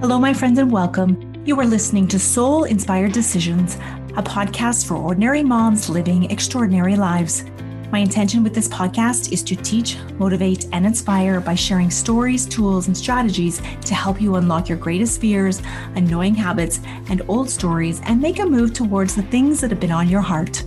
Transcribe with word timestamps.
Hello, 0.00 0.16
my 0.16 0.32
friends, 0.32 0.60
and 0.60 0.70
welcome. 0.70 1.42
You 1.44 1.58
are 1.58 1.66
listening 1.66 2.06
to 2.06 2.20
Soul 2.20 2.62
Inspired 2.62 3.10
Decisions, 3.10 3.74
a 4.16 4.22
podcast 4.22 4.86
for 4.86 4.94
ordinary 4.94 5.42
moms 5.42 5.90
living 5.90 6.30
extraordinary 6.30 6.94
lives. 6.94 7.44
My 7.90 7.98
intention 7.98 8.44
with 8.44 8.54
this 8.54 8.68
podcast 8.68 9.32
is 9.32 9.42
to 9.42 9.56
teach, 9.56 9.98
motivate, 10.12 10.66
and 10.72 10.86
inspire 10.86 11.40
by 11.40 11.56
sharing 11.56 11.90
stories, 11.90 12.46
tools, 12.46 12.86
and 12.86 12.96
strategies 12.96 13.60
to 13.86 13.94
help 13.96 14.20
you 14.20 14.36
unlock 14.36 14.68
your 14.68 14.78
greatest 14.78 15.20
fears, 15.20 15.62
annoying 15.96 16.36
habits, 16.36 16.78
and 17.10 17.22
old 17.26 17.50
stories 17.50 18.00
and 18.04 18.20
make 18.20 18.38
a 18.38 18.46
move 18.46 18.72
towards 18.74 19.16
the 19.16 19.22
things 19.22 19.60
that 19.60 19.70
have 19.72 19.80
been 19.80 19.90
on 19.90 20.08
your 20.08 20.20
heart. 20.20 20.62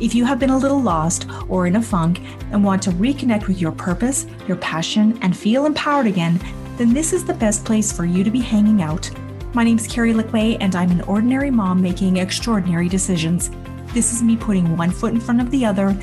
If 0.00 0.14
you 0.14 0.24
have 0.24 0.38
been 0.38 0.48
a 0.48 0.56
little 0.56 0.80
lost 0.80 1.26
or 1.50 1.66
in 1.66 1.76
a 1.76 1.82
funk 1.82 2.22
and 2.50 2.64
want 2.64 2.82
to 2.84 2.92
reconnect 2.92 3.46
with 3.46 3.60
your 3.60 3.72
purpose, 3.72 4.24
your 4.48 4.56
passion, 4.56 5.18
and 5.20 5.36
feel 5.36 5.66
empowered 5.66 6.06
again, 6.06 6.40
then 6.80 6.94
this 6.94 7.12
is 7.12 7.26
the 7.26 7.34
best 7.34 7.62
place 7.62 7.92
for 7.92 8.06
you 8.06 8.24
to 8.24 8.30
be 8.30 8.40
hanging 8.40 8.80
out. 8.80 9.10
My 9.52 9.64
name 9.64 9.76
is 9.76 9.86
Carrie 9.86 10.14
Lickway, 10.14 10.56
and 10.60 10.74
I'm 10.74 10.90
an 10.90 11.02
ordinary 11.02 11.50
mom 11.50 11.82
making 11.82 12.16
extraordinary 12.16 12.88
decisions. 12.88 13.50
This 13.92 14.14
is 14.14 14.22
me 14.22 14.34
putting 14.34 14.78
one 14.78 14.90
foot 14.90 15.12
in 15.12 15.20
front 15.20 15.42
of 15.42 15.50
the 15.50 15.66
other, 15.66 15.94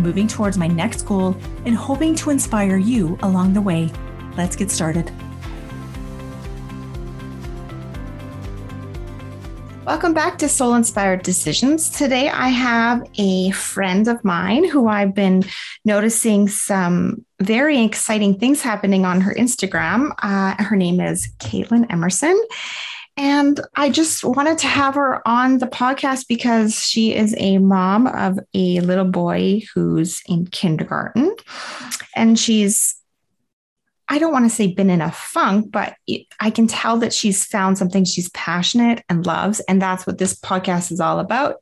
moving 0.00 0.26
towards 0.26 0.58
my 0.58 0.66
next 0.66 1.02
goal, 1.02 1.36
and 1.66 1.76
hoping 1.76 2.16
to 2.16 2.30
inspire 2.30 2.78
you 2.78 3.16
along 3.22 3.52
the 3.52 3.60
way. 3.60 3.92
Let's 4.36 4.56
get 4.56 4.72
started. 4.72 5.12
Welcome 9.86 10.14
back 10.14 10.38
to 10.38 10.48
Soul 10.48 10.76
Inspired 10.76 11.22
Decisions. 11.22 11.90
Today 11.90 12.30
I 12.30 12.48
have 12.48 13.06
a 13.18 13.50
friend 13.50 14.08
of 14.08 14.24
mine 14.24 14.66
who 14.66 14.88
I've 14.88 15.14
been 15.14 15.44
noticing 15.84 16.48
some 16.48 17.26
very 17.42 17.82
exciting 17.82 18.38
things 18.38 18.62
happening 18.62 19.04
on 19.04 19.20
her 19.20 19.34
Instagram. 19.34 20.12
Uh, 20.22 20.54
her 20.62 20.74
name 20.74 21.00
is 21.00 21.28
Caitlin 21.38 21.84
Emerson. 21.92 22.42
And 23.18 23.60
I 23.76 23.90
just 23.90 24.24
wanted 24.24 24.56
to 24.58 24.68
have 24.68 24.94
her 24.94 25.26
on 25.28 25.58
the 25.58 25.66
podcast 25.66 26.28
because 26.28 26.82
she 26.82 27.14
is 27.14 27.34
a 27.36 27.58
mom 27.58 28.06
of 28.06 28.38
a 28.54 28.80
little 28.80 29.04
boy 29.04 29.60
who's 29.74 30.22
in 30.26 30.46
kindergarten. 30.46 31.36
And 32.16 32.38
she's 32.38 32.96
I 34.08 34.18
don't 34.18 34.32
want 34.32 34.44
to 34.44 34.54
say 34.54 34.72
been 34.72 34.90
in 34.90 35.00
a 35.00 35.10
funk, 35.10 35.72
but 35.72 35.96
I 36.40 36.50
can 36.50 36.66
tell 36.66 36.98
that 36.98 37.14
she's 37.14 37.44
found 37.44 37.78
something 37.78 38.04
she's 38.04 38.28
passionate 38.30 39.02
and 39.08 39.24
loves. 39.24 39.60
And 39.60 39.80
that's 39.80 40.06
what 40.06 40.18
this 40.18 40.38
podcast 40.38 40.92
is 40.92 41.00
all 41.00 41.18
about. 41.20 41.56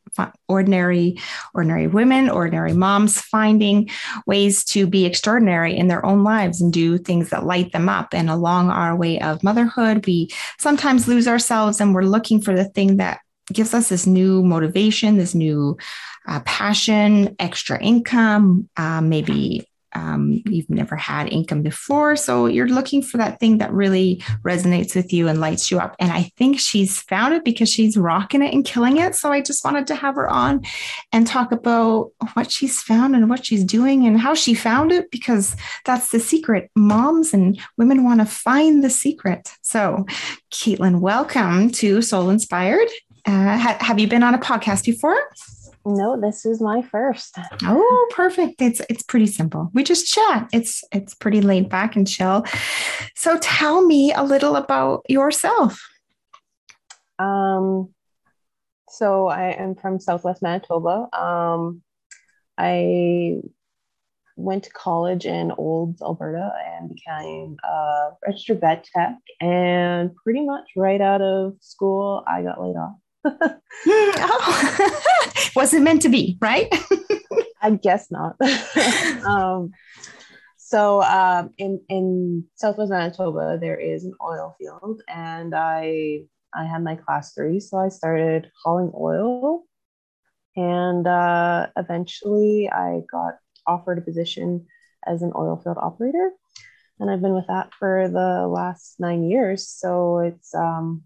Ordinary, 0.48 1.18
ordinary 1.54 1.86
women, 1.86 2.28
ordinary 2.28 2.72
moms 2.72 3.20
finding 3.20 3.90
ways 4.26 4.64
to 4.66 4.86
be 4.86 5.06
extraordinary 5.06 5.76
in 5.76 5.86
their 5.88 6.04
own 6.04 6.24
lives 6.24 6.60
and 6.60 6.72
do 6.72 6.98
things 6.98 7.30
that 7.30 7.46
light 7.46 7.72
them 7.72 7.88
up. 7.88 8.12
And 8.12 8.28
along 8.28 8.70
our 8.70 8.96
way 8.96 9.20
of 9.20 9.44
motherhood, 9.44 10.04
we 10.06 10.28
sometimes 10.58 11.08
lose 11.08 11.28
ourselves 11.28 11.80
and 11.80 11.94
we're 11.94 12.02
looking 12.02 12.40
for 12.40 12.54
the 12.54 12.64
thing 12.64 12.96
that 12.96 13.20
gives 13.52 13.72
us 13.72 13.88
this 13.88 14.06
new 14.06 14.42
motivation, 14.42 15.16
this 15.16 15.34
new 15.34 15.76
uh, 16.26 16.40
passion, 16.40 17.34
extra 17.38 17.80
income, 17.80 18.68
uh, 18.76 19.00
maybe 19.00 19.66
um, 19.94 20.42
you've 20.46 20.70
never 20.70 20.96
had 20.96 21.28
income 21.32 21.62
before. 21.62 22.16
So 22.16 22.46
you're 22.46 22.68
looking 22.68 23.02
for 23.02 23.18
that 23.18 23.40
thing 23.40 23.58
that 23.58 23.72
really 23.72 24.22
resonates 24.42 24.94
with 24.94 25.12
you 25.12 25.28
and 25.28 25.40
lights 25.40 25.70
you 25.70 25.78
up. 25.78 25.96
And 25.98 26.10
I 26.12 26.30
think 26.36 26.58
she's 26.58 27.00
found 27.02 27.34
it 27.34 27.44
because 27.44 27.68
she's 27.68 27.96
rocking 27.96 28.42
it 28.42 28.54
and 28.54 28.64
killing 28.64 28.96
it. 28.98 29.14
So 29.14 29.30
I 29.30 29.40
just 29.40 29.64
wanted 29.64 29.86
to 29.88 29.94
have 29.94 30.14
her 30.14 30.28
on 30.28 30.64
and 31.12 31.26
talk 31.26 31.52
about 31.52 32.12
what 32.34 32.50
she's 32.50 32.82
found 32.82 33.14
and 33.14 33.28
what 33.28 33.44
she's 33.44 33.64
doing 33.64 34.06
and 34.06 34.20
how 34.20 34.34
she 34.34 34.54
found 34.54 34.92
it, 34.92 35.10
because 35.10 35.56
that's 35.84 36.10
the 36.10 36.20
secret. 36.20 36.70
Moms 36.74 37.34
and 37.34 37.60
women 37.76 38.04
want 38.04 38.20
to 38.20 38.26
find 38.26 38.82
the 38.82 38.90
secret. 38.90 39.50
So, 39.62 40.06
Caitlin, 40.50 41.00
welcome 41.00 41.70
to 41.72 42.02
Soul 42.02 42.30
Inspired. 42.30 42.88
Uh, 43.26 43.56
ha- 43.56 43.78
have 43.80 43.98
you 43.98 44.08
been 44.08 44.22
on 44.22 44.34
a 44.34 44.38
podcast 44.38 44.84
before? 44.84 45.16
No, 45.84 46.20
this 46.20 46.46
is 46.46 46.60
my 46.60 46.82
first. 46.82 47.36
Oh, 47.64 48.08
perfect. 48.12 48.62
It's 48.62 48.80
it's 48.88 49.02
pretty 49.02 49.26
simple. 49.26 49.70
We 49.74 49.82
just 49.82 50.06
chat. 50.06 50.48
It's 50.52 50.84
it's 50.92 51.14
pretty 51.14 51.40
laid 51.40 51.68
back 51.68 51.96
and 51.96 52.06
chill. 52.06 52.44
So 53.16 53.38
tell 53.38 53.84
me 53.84 54.12
a 54.12 54.22
little 54.22 54.56
about 54.56 55.04
yourself. 55.08 55.80
Um 57.18 57.92
so 58.88 59.26
I 59.26 59.52
am 59.52 59.74
from 59.74 59.98
Southwest 59.98 60.42
Manitoba. 60.42 61.08
Um 61.12 61.82
I 62.56 63.40
went 64.36 64.64
to 64.64 64.70
college 64.70 65.26
in 65.26 65.52
Olds, 65.52 66.00
Alberta, 66.00 66.52
and 66.64 66.94
became 66.94 67.56
a 67.64 68.10
registered 68.26 68.60
vet 68.60 68.84
tech. 68.94 69.16
And 69.40 70.14
pretty 70.16 70.44
much 70.44 70.70
right 70.76 71.00
out 71.00 71.22
of 71.22 71.54
school, 71.60 72.22
I 72.26 72.42
got 72.42 72.60
laid 72.60 72.76
off. 72.76 72.96
oh. 73.86 74.90
Wasn't 75.56 75.84
meant 75.84 76.02
to 76.02 76.08
be, 76.08 76.38
right? 76.40 76.72
I 77.62 77.70
guess 77.70 78.10
not. 78.10 78.36
um, 79.24 79.72
so 80.56 81.02
um, 81.02 81.50
in 81.58 81.80
in 81.88 82.44
Southwest 82.56 82.90
Manitoba, 82.90 83.58
there 83.60 83.78
is 83.78 84.04
an 84.04 84.14
oil 84.22 84.54
field, 84.58 85.02
and 85.06 85.54
I 85.54 86.22
I 86.54 86.64
had 86.64 86.82
my 86.82 86.96
class 86.96 87.34
three, 87.34 87.60
so 87.60 87.78
I 87.78 87.88
started 87.88 88.50
hauling 88.64 88.90
oil, 88.94 89.64
and 90.56 91.06
uh, 91.06 91.66
eventually 91.76 92.70
I 92.70 93.02
got 93.10 93.34
offered 93.66 93.98
a 93.98 94.02
position 94.02 94.66
as 95.06 95.22
an 95.22 95.32
oil 95.36 95.60
field 95.62 95.78
operator, 95.78 96.30
and 96.98 97.10
I've 97.10 97.22
been 97.22 97.34
with 97.34 97.48
that 97.48 97.72
for 97.78 98.08
the 98.08 98.48
last 98.48 98.96
nine 98.98 99.28
years. 99.28 99.68
So 99.68 100.18
it's 100.18 100.54
um, 100.54 101.04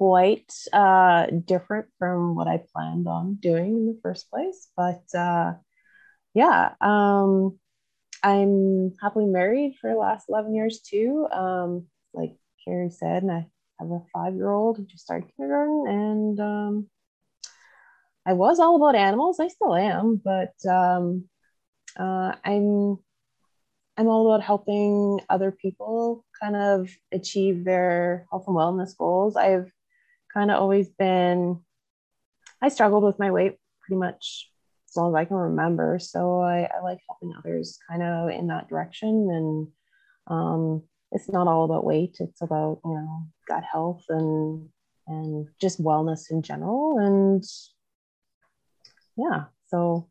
quite 0.00 0.50
uh, 0.72 1.26
different 1.44 1.86
from 1.98 2.34
what 2.34 2.48
I 2.48 2.62
planned 2.72 3.06
on 3.06 3.34
doing 3.34 3.76
in 3.76 3.86
the 3.86 4.00
first 4.02 4.30
place. 4.30 4.68
But 4.74 5.02
uh, 5.14 5.52
yeah, 6.32 6.70
um, 6.80 7.58
I'm 8.22 8.94
happily 9.02 9.26
married 9.26 9.76
for 9.78 9.90
the 9.90 9.98
last 9.98 10.30
11 10.30 10.54
years 10.54 10.80
too. 10.80 11.28
Um, 11.30 11.86
like 12.14 12.32
Carrie 12.64 12.88
said, 12.88 13.24
and 13.24 13.30
I 13.30 13.46
have 13.78 13.90
a 13.90 14.00
five 14.10 14.34
year 14.34 14.50
old 14.50 14.78
who 14.78 14.86
just 14.86 15.04
started 15.04 15.30
kindergarten. 15.36 15.84
And 15.86 16.40
um, 16.40 16.86
I 18.24 18.32
was 18.32 18.58
all 18.58 18.76
about 18.76 18.98
animals. 18.98 19.38
I 19.38 19.48
still 19.48 19.74
am, 19.74 20.18
but 20.24 20.54
um, 20.66 21.28
uh, 21.98 22.36
I'm 22.42 22.96
I'm 23.98 24.08
all 24.08 24.32
about 24.32 24.46
helping 24.46 25.20
other 25.28 25.52
people 25.52 26.24
kind 26.42 26.56
of 26.56 26.88
achieve 27.12 27.66
their 27.66 28.24
health 28.30 28.44
and 28.46 28.56
wellness 28.56 28.96
goals. 28.96 29.36
I've 29.36 29.70
kind 30.34 30.50
of 30.50 30.60
always 30.60 30.88
been, 30.88 31.60
I 32.62 32.68
struggled 32.68 33.04
with 33.04 33.18
my 33.18 33.30
weight 33.30 33.56
pretty 33.80 33.98
much 33.98 34.50
as 34.88 34.96
long 34.96 35.14
as 35.14 35.18
I 35.18 35.24
can 35.24 35.36
remember. 35.36 35.98
So 35.98 36.40
I, 36.40 36.68
I 36.74 36.80
like 36.82 36.98
helping 37.08 37.34
others 37.36 37.78
kind 37.88 38.02
of 38.02 38.30
in 38.30 38.48
that 38.48 38.68
direction. 38.68 39.28
And 39.30 39.68
um, 40.26 40.82
it's 41.12 41.28
not 41.28 41.48
all 41.48 41.64
about 41.64 41.84
weight, 41.84 42.16
it's 42.20 42.42
about, 42.42 42.80
you 42.84 42.94
know, 42.94 43.26
gut 43.48 43.64
health 43.64 44.04
and, 44.08 44.68
and 45.06 45.48
just 45.60 45.82
wellness 45.82 46.30
in 46.30 46.42
general. 46.42 46.98
And 46.98 47.44
yeah, 49.16 49.44
so 49.68 50.08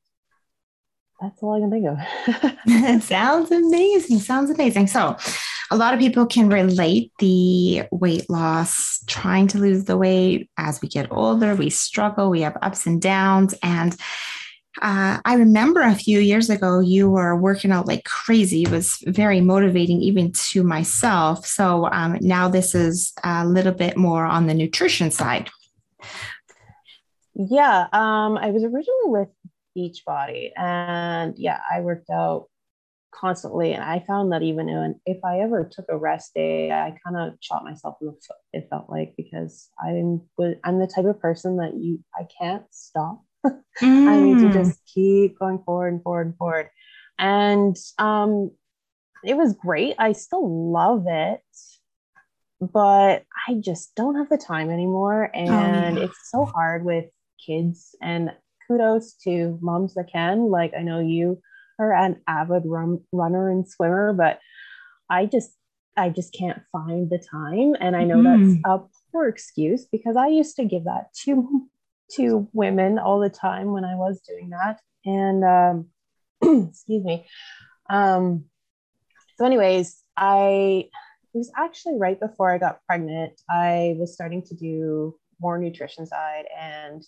that's 1.19 1.41
all 1.43 1.55
I 1.55 1.59
can 1.59 1.71
think 1.71 1.87
of. 1.87 3.03
Sounds 3.03 3.51
amazing. 3.51 4.19
Sounds 4.19 4.49
amazing. 4.49 4.87
So, 4.87 5.17
a 5.71 5.77
lot 5.77 5.93
of 5.93 5.99
people 5.99 6.25
can 6.25 6.49
relate 6.49 7.11
the 7.19 7.83
weight 7.91 8.29
loss, 8.29 9.03
trying 9.07 9.47
to 9.47 9.59
lose 9.59 9.85
the 9.85 9.97
weight 9.97 10.49
as 10.57 10.81
we 10.81 10.87
get 10.87 11.11
older. 11.11 11.55
We 11.55 11.69
struggle, 11.69 12.29
we 12.29 12.41
have 12.41 12.57
ups 12.61 12.87
and 12.87 13.01
downs. 13.01 13.53
And 13.61 13.95
uh, 14.81 15.19
I 15.23 15.35
remember 15.35 15.81
a 15.81 15.93
few 15.93 16.19
years 16.19 16.49
ago, 16.49 16.79
you 16.79 17.09
were 17.09 17.35
working 17.35 17.71
out 17.71 17.85
like 17.85 18.03
crazy. 18.05 18.63
It 18.63 18.71
was 18.71 18.97
very 19.05 19.41
motivating, 19.41 20.01
even 20.01 20.31
to 20.51 20.63
myself. 20.63 21.45
So 21.45 21.87
um, 21.91 22.17
now 22.21 22.47
this 22.47 22.73
is 22.73 23.13
a 23.23 23.45
little 23.45 23.73
bit 23.73 23.97
more 23.97 24.25
on 24.25 24.47
the 24.47 24.53
nutrition 24.53 25.11
side. 25.11 25.49
Yeah, 27.35 27.87
um, 27.93 28.37
I 28.37 28.51
was 28.51 28.63
originally 28.63 29.05
with 29.05 29.29
Beachbody, 29.77 30.51
and 30.57 31.37
yeah, 31.37 31.59
I 31.71 31.81
worked 31.81 32.09
out 32.09 32.47
constantly. 33.11 33.73
And 33.73 33.83
I 33.83 34.03
found 34.05 34.31
that 34.31 34.43
even 34.43 34.95
if 35.05 35.23
I 35.23 35.39
ever 35.39 35.69
took 35.71 35.85
a 35.89 35.97
rest 35.97 36.33
day, 36.33 36.71
I 36.71 36.95
kind 37.05 37.17
of 37.17 37.37
shot 37.41 37.63
myself 37.63 37.97
in 38.01 38.07
the 38.07 38.13
foot. 38.13 38.37
It 38.53 38.67
felt 38.69 38.89
like 38.89 39.13
because 39.17 39.69
I'm 39.81 40.21
I'm 40.63 40.79
the 40.79 40.87
type 40.87 41.05
of 41.05 41.19
person 41.19 41.57
that 41.57 41.75
you 41.75 42.03
I 42.15 42.25
can't 42.39 42.63
stop. 42.71 43.23
Mm. 43.45 43.61
I 43.81 44.19
need 44.19 44.39
to 44.39 44.49
mm. 44.49 44.53
just 44.53 44.79
keep 44.93 45.39
going 45.39 45.59
forward 45.65 45.93
and 45.93 46.03
forward 46.03 46.27
and 46.27 46.37
forward. 46.37 46.69
And 47.17 47.75
um, 47.97 48.51
it 49.23 49.35
was 49.35 49.53
great. 49.53 49.95
I 49.99 50.13
still 50.13 50.71
love 50.71 51.05
it, 51.07 51.41
but 52.61 53.23
I 53.47 53.55
just 53.59 53.93
don't 53.95 54.15
have 54.15 54.29
the 54.29 54.37
time 54.37 54.69
anymore. 54.69 55.29
Oh, 55.33 55.37
and 55.37 55.97
oh, 55.97 56.01
it's 56.01 56.29
so 56.31 56.45
hard 56.45 56.85
with 56.85 57.05
kids. 57.45 57.95
And 58.01 58.31
kudos 58.67 59.13
to 59.23 59.57
moms 59.61 59.95
that 59.95 60.11
can. 60.11 60.49
Like 60.49 60.73
I 60.77 60.83
know 60.83 60.99
you 60.99 61.41
are 61.79 61.93
an 61.93 62.21
avid 62.27 62.63
run, 62.65 62.99
runner 63.11 63.49
and 63.49 63.67
swimmer, 63.67 64.13
but 64.13 64.39
I 65.09 65.25
just 65.25 65.51
I 65.97 66.09
just 66.09 66.33
can't 66.33 66.61
find 66.71 67.09
the 67.09 67.17
time. 67.17 67.75
And 67.79 67.95
I 67.95 68.03
know 68.03 68.17
mm-hmm. 68.17 68.61
that's 68.63 68.65
a 68.65 68.79
poor 69.11 69.27
excuse 69.27 69.85
because 69.85 70.15
I 70.15 70.27
used 70.27 70.55
to 70.57 70.65
give 70.65 70.85
that 70.85 71.13
to 71.25 71.67
to 72.15 72.47
women 72.53 72.99
all 72.99 73.19
the 73.19 73.29
time 73.29 73.71
when 73.71 73.85
I 73.85 73.95
was 73.95 74.21
doing 74.21 74.49
that. 74.49 74.79
And 75.05 75.43
um, 75.43 75.87
excuse 76.69 77.03
me. 77.03 77.27
Um, 77.89 78.45
so, 79.37 79.45
anyways, 79.45 80.01
I 80.17 80.89
it 81.33 81.37
was 81.37 81.51
actually 81.57 81.97
right 81.97 82.19
before 82.19 82.51
I 82.51 82.57
got 82.57 82.83
pregnant. 82.85 83.39
I 83.49 83.95
was 83.97 84.13
starting 84.13 84.43
to 84.43 84.55
do 84.55 85.15
more 85.39 85.57
nutrition 85.57 86.05
side 86.05 86.45
and 86.59 87.03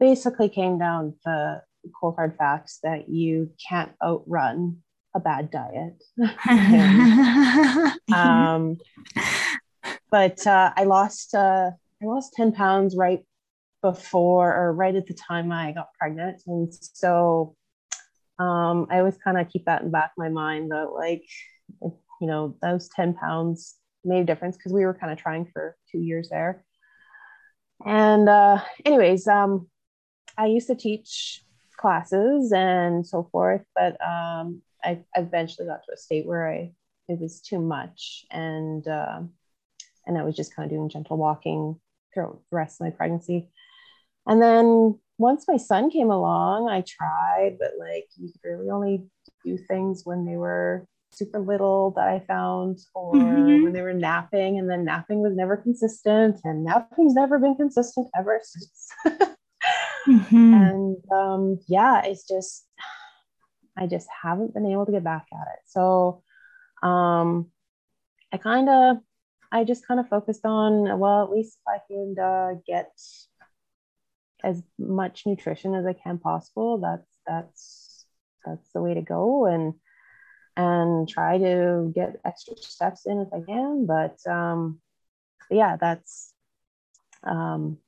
basically 0.00 0.48
came 0.48 0.78
down 0.78 1.14
the 1.24 1.62
cold 1.98 2.14
hard 2.16 2.36
facts 2.36 2.78
that 2.82 3.08
you 3.08 3.50
can't 3.68 3.92
outrun 4.02 4.78
a 5.14 5.20
bad 5.20 5.50
diet. 5.50 6.02
um, 8.14 8.76
but 10.10 10.46
uh, 10.46 10.72
I 10.76 10.84
lost 10.84 11.34
uh, 11.34 11.70
I 12.02 12.06
lost 12.06 12.34
10 12.34 12.52
pounds 12.52 12.96
right 12.96 13.20
before 13.82 14.54
or 14.54 14.72
right 14.72 14.94
at 14.94 15.06
the 15.06 15.14
time 15.14 15.52
I 15.52 15.72
got 15.72 15.88
pregnant. 15.98 16.42
And 16.46 16.72
so 16.72 17.54
um, 18.38 18.86
I 18.90 18.98
always 18.98 19.18
kind 19.22 19.38
of 19.38 19.48
keep 19.48 19.66
that 19.66 19.82
in 19.82 19.90
back 19.90 20.12
of 20.16 20.18
my 20.18 20.28
mind 20.28 20.70
that 20.70 20.90
like, 20.92 21.22
you 21.80 22.26
know, 22.26 22.56
those 22.62 22.88
10 22.96 23.14
pounds 23.14 23.76
made 24.04 24.22
a 24.22 24.24
difference 24.24 24.56
because 24.56 24.72
we 24.72 24.84
were 24.84 24.94
kind 24.94 25.12
of 25.12 25.18
trying 25.18 25.46
for 25.52 25.76
two 25.90 25.98
years 25.98 26.28
there. 26.30 26.64
And 27.84 28.28
uh, 28.28 28.60
anyways, 28.84 29.26
um, 29.26 29.68
I 30.38 30.46
used 30.46 30.68
to 30.68 30.74
teach 30.74 31.44
classes 31.76 32.52
and 32.52 33.06
so 33.06 33.28
forth, 33.30 33.62
but 33.74 33.92
um, 34.04 34.62
I, 34.82 35.00
I 35.14 35.20
eventually 35.20 35.66
got 35.66 35.84
to 35.84 35.92
a 35.94 35.96
state 35.96 36.26
where 36.26 36.48
I 36.48 36.72
it 37.08 37.20
was 37.20 37.40
too 37.40 37.60
much, 37.60 38.24
and 38.30 38.86
uh, 38.86 39.20
and 40.06 40.18
I 40.18 40.22
was 40.22 40.36
just 40.36 40.54
kind 40.54 40.70
of 40.70 40.76
doing 40.76 40.88
gentle 40.88 41.16
walking 41.16 41.78
throughout 42.12 42.40
the 42.50 42.56
rest 42.56 42.80
of 42.80 42.86
my 42.86 42.90
pregnancy. 42.90 43.48
And 44.26 44.40
then 44.40 44.98
once 45.18 45.44
my 45.46 45.56
son 45.56 45.90
came 45.90 46.10
along, 46.10 46.68
I 46.68 46.82
tried, 46.82 47.56
but 47.58 47.72
like 47.78 48.06
you 48.16 48.32
could 48.32 48.48
really 48.48 48.70
only 48.70 49.06
do 49.44 49.58
things 49.58 50.02
when 50.04 50.24
they 50.24 50.36
were 50.36 50.86
super 51.12 51.38
little 51.38 51.92
that 51.92 52.08
I 52.08 52.20
found, 52.20 52.78
or 52.94 53.14
mm-hmm. 53.14 53.64
when 53.64 53.72
they 53.72 53.82
were 53.82 53.92
napping, 53.92 54.58
and 54.58 54.68
then 54.68 54.84
napping 54.84 55.20
was 55.20 55.34
never 55.34 55.56
consistent, 55.56 56.40
and 56.44 56.64
napping's 56.64 57.14
never 57.14 57.38
been 57.38 57.54
consistent 57.54 58.08
ever 58.16 58.40
since. 58.42 58.88
mm-hmm. 60.06 60.54
And 60.54 60.96
um, 61.12 61.58
yeah, 61.68 62.02
it's 62.04 62.26
just, 62.26 62.66
I 63.76 63.86
just 63.86 64.08
haven't 64.22 64.54
been 64.54 64.66
able 64.66 64.86
to 64.86 64.92
get 64.92 65.04
back 65.04 65.26
at 65.32 65.48
it. 65.54 65.60
So 65.66 66.22
um, 66.82 67.50
I 68.32 68.36
kind 68.36 68.68
of, 68.68 68.96
I 69.50 69.64
just 69.64 69.86
kind 69.86 70.00
of 70.00 70.08
focused 70.08 70.44
on, 70.44 70.98
well, 70.98 71.24
at 71.24 71.30
least 71.30 71.58
if 71.58 71.68
I 71.68 71.78
can 71.88 72.16
uh, 72.18 72.60
get 72.66 72.90
as 74.44 74.62
much 74.78 75.24
nutrition 75.26 75.74
as 75.74 75.86
I 75.86 75.94
can 75.94 76.18
possible. 76.18 76.78
That's 76.78 77.08
that's 77.26 78.06
that's 78.44 78.70
the 78.72 78.82
way 78.82 78.94
to 78.94 79.00
go 79.00 79.46
and 79.46 79.74
and 80.56 81.08
try 81.08 81.38
to 81.38 81.90
get 81.92 82.20
extra 82.24 82.56
steps 82.58 83.06
in 83.06 83.20
if 83.20 83.28
I 83.32 83.40
can. 83.40 83.86
But 83.86 84.18
um, 84.30 84.80
yeah, 85.50 85.76
that's 85.80 86.32
um, 87.24 87.78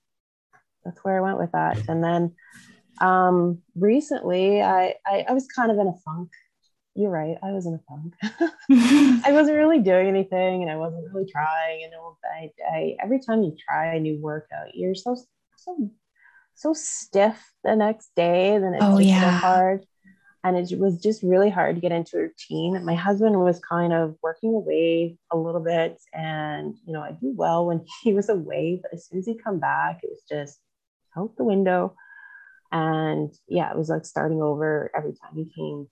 that's 0.87 1.05
where 1.05 1.19
I 1.19 1.21
went 1.21 1.39
with 1.39 1.53
that. 1.53 1.89
And 1.89 2.03
then 2.03 2.35
um, 3.01 3.63
recently, 3.75 4.63
I, 4.63 4.95
I 5.07 5.27
I 5.29 5.33
was 5.33 5.47
kind 5.47 5.71
of 5.71 5.79
in 5.79 5.89
a 5.89 5.95
funk. 6.05 6.31
You're 6.95 7.11
right. 7.11 7.37
I 7.43 7.53
was 7.53 7.67
in 7.67 7.75
a 7.75 7.81
funk. 7.89 8.15
I 9.27 9.33
wasn't 9.33 9.59
really 9.59 9.81
doing 9.81 10.09
anything, 10.09 10.63
and 10.63 10.71
I 10.71 10.77
wasn't 10.77 11.13
really 11.13 11.31
trying. 11.31 11.85
And 11.85 11.93
I, 12.25 12.51
I 12.73 12.97
every 13.03 13.21
time 13.21 13.43
you 13.43 13.55
try 13.69 13.95
a 13.95 14.01
new 14.01 14.19
workout, 14.19 14.75
you're 14.75 14.95
so 14.95 15.17
so 15.57 15.91
so 16.55 16.73
stiff 16.73 17.53
the 17.65 17.77
next 17.77 18.11
day. 18.17 18.59
Then 18.59 18.75
it's 18.75 18.85
oh, 18.85 18.99
yeah. 18.99 19.21
so 19.21 19.47
hard. 19.47 19.87
And 20.43 20.57
it 20.57 20.79
was 20.79 21.01
just 21.01 21.25
really 21.25 21.51
hard 21.51 21.75
to 21.75 21.81
get 21.81 21.91
into 21.91 22.19
a 22.19 22.21
routine. 22.21 22.85
My 22.85 22.95
husband 22.95 23.39
was 23.41 23.59
kind 23.59 23.93
of 23.93 24.17
working 24.23 24.55
away 24.55 25.19
a 25.33 25.37
little 25.37 25.61
bit. 25.61 26.01
And, 26.15 26.77
you 26.87 26.93
know, 26.93 27.03
I 27.03 27.13
do 27.13 27.33
well 27.35 27.67
when 27.67 27.85
he 28.03 28.15
was 28.15 28.29
away, 28.29 28.81
but 28.81 28.93
as 28.95 29.07
soon 29.07 29.19
as 29.19 29.27
he 29.27 29.37
come 29.37 29.59
back, 29.59 30.01
it 30.03 30.11
was 30.11 30.23
just 30.29 30.61
out 31.17 31.37
the 31.37 31.45
window. 31.45 31.95
And 32.73 33.33
yeah, 33.49 33.71
it 33.71 33.79
was 33.79 33.89
like 33.89 34.05
starting 34.05 34.43
over 34.43 34.91
every 34.95 35.13
time 35.13 35.35
he 35.35 35.45
came 35.45 35.89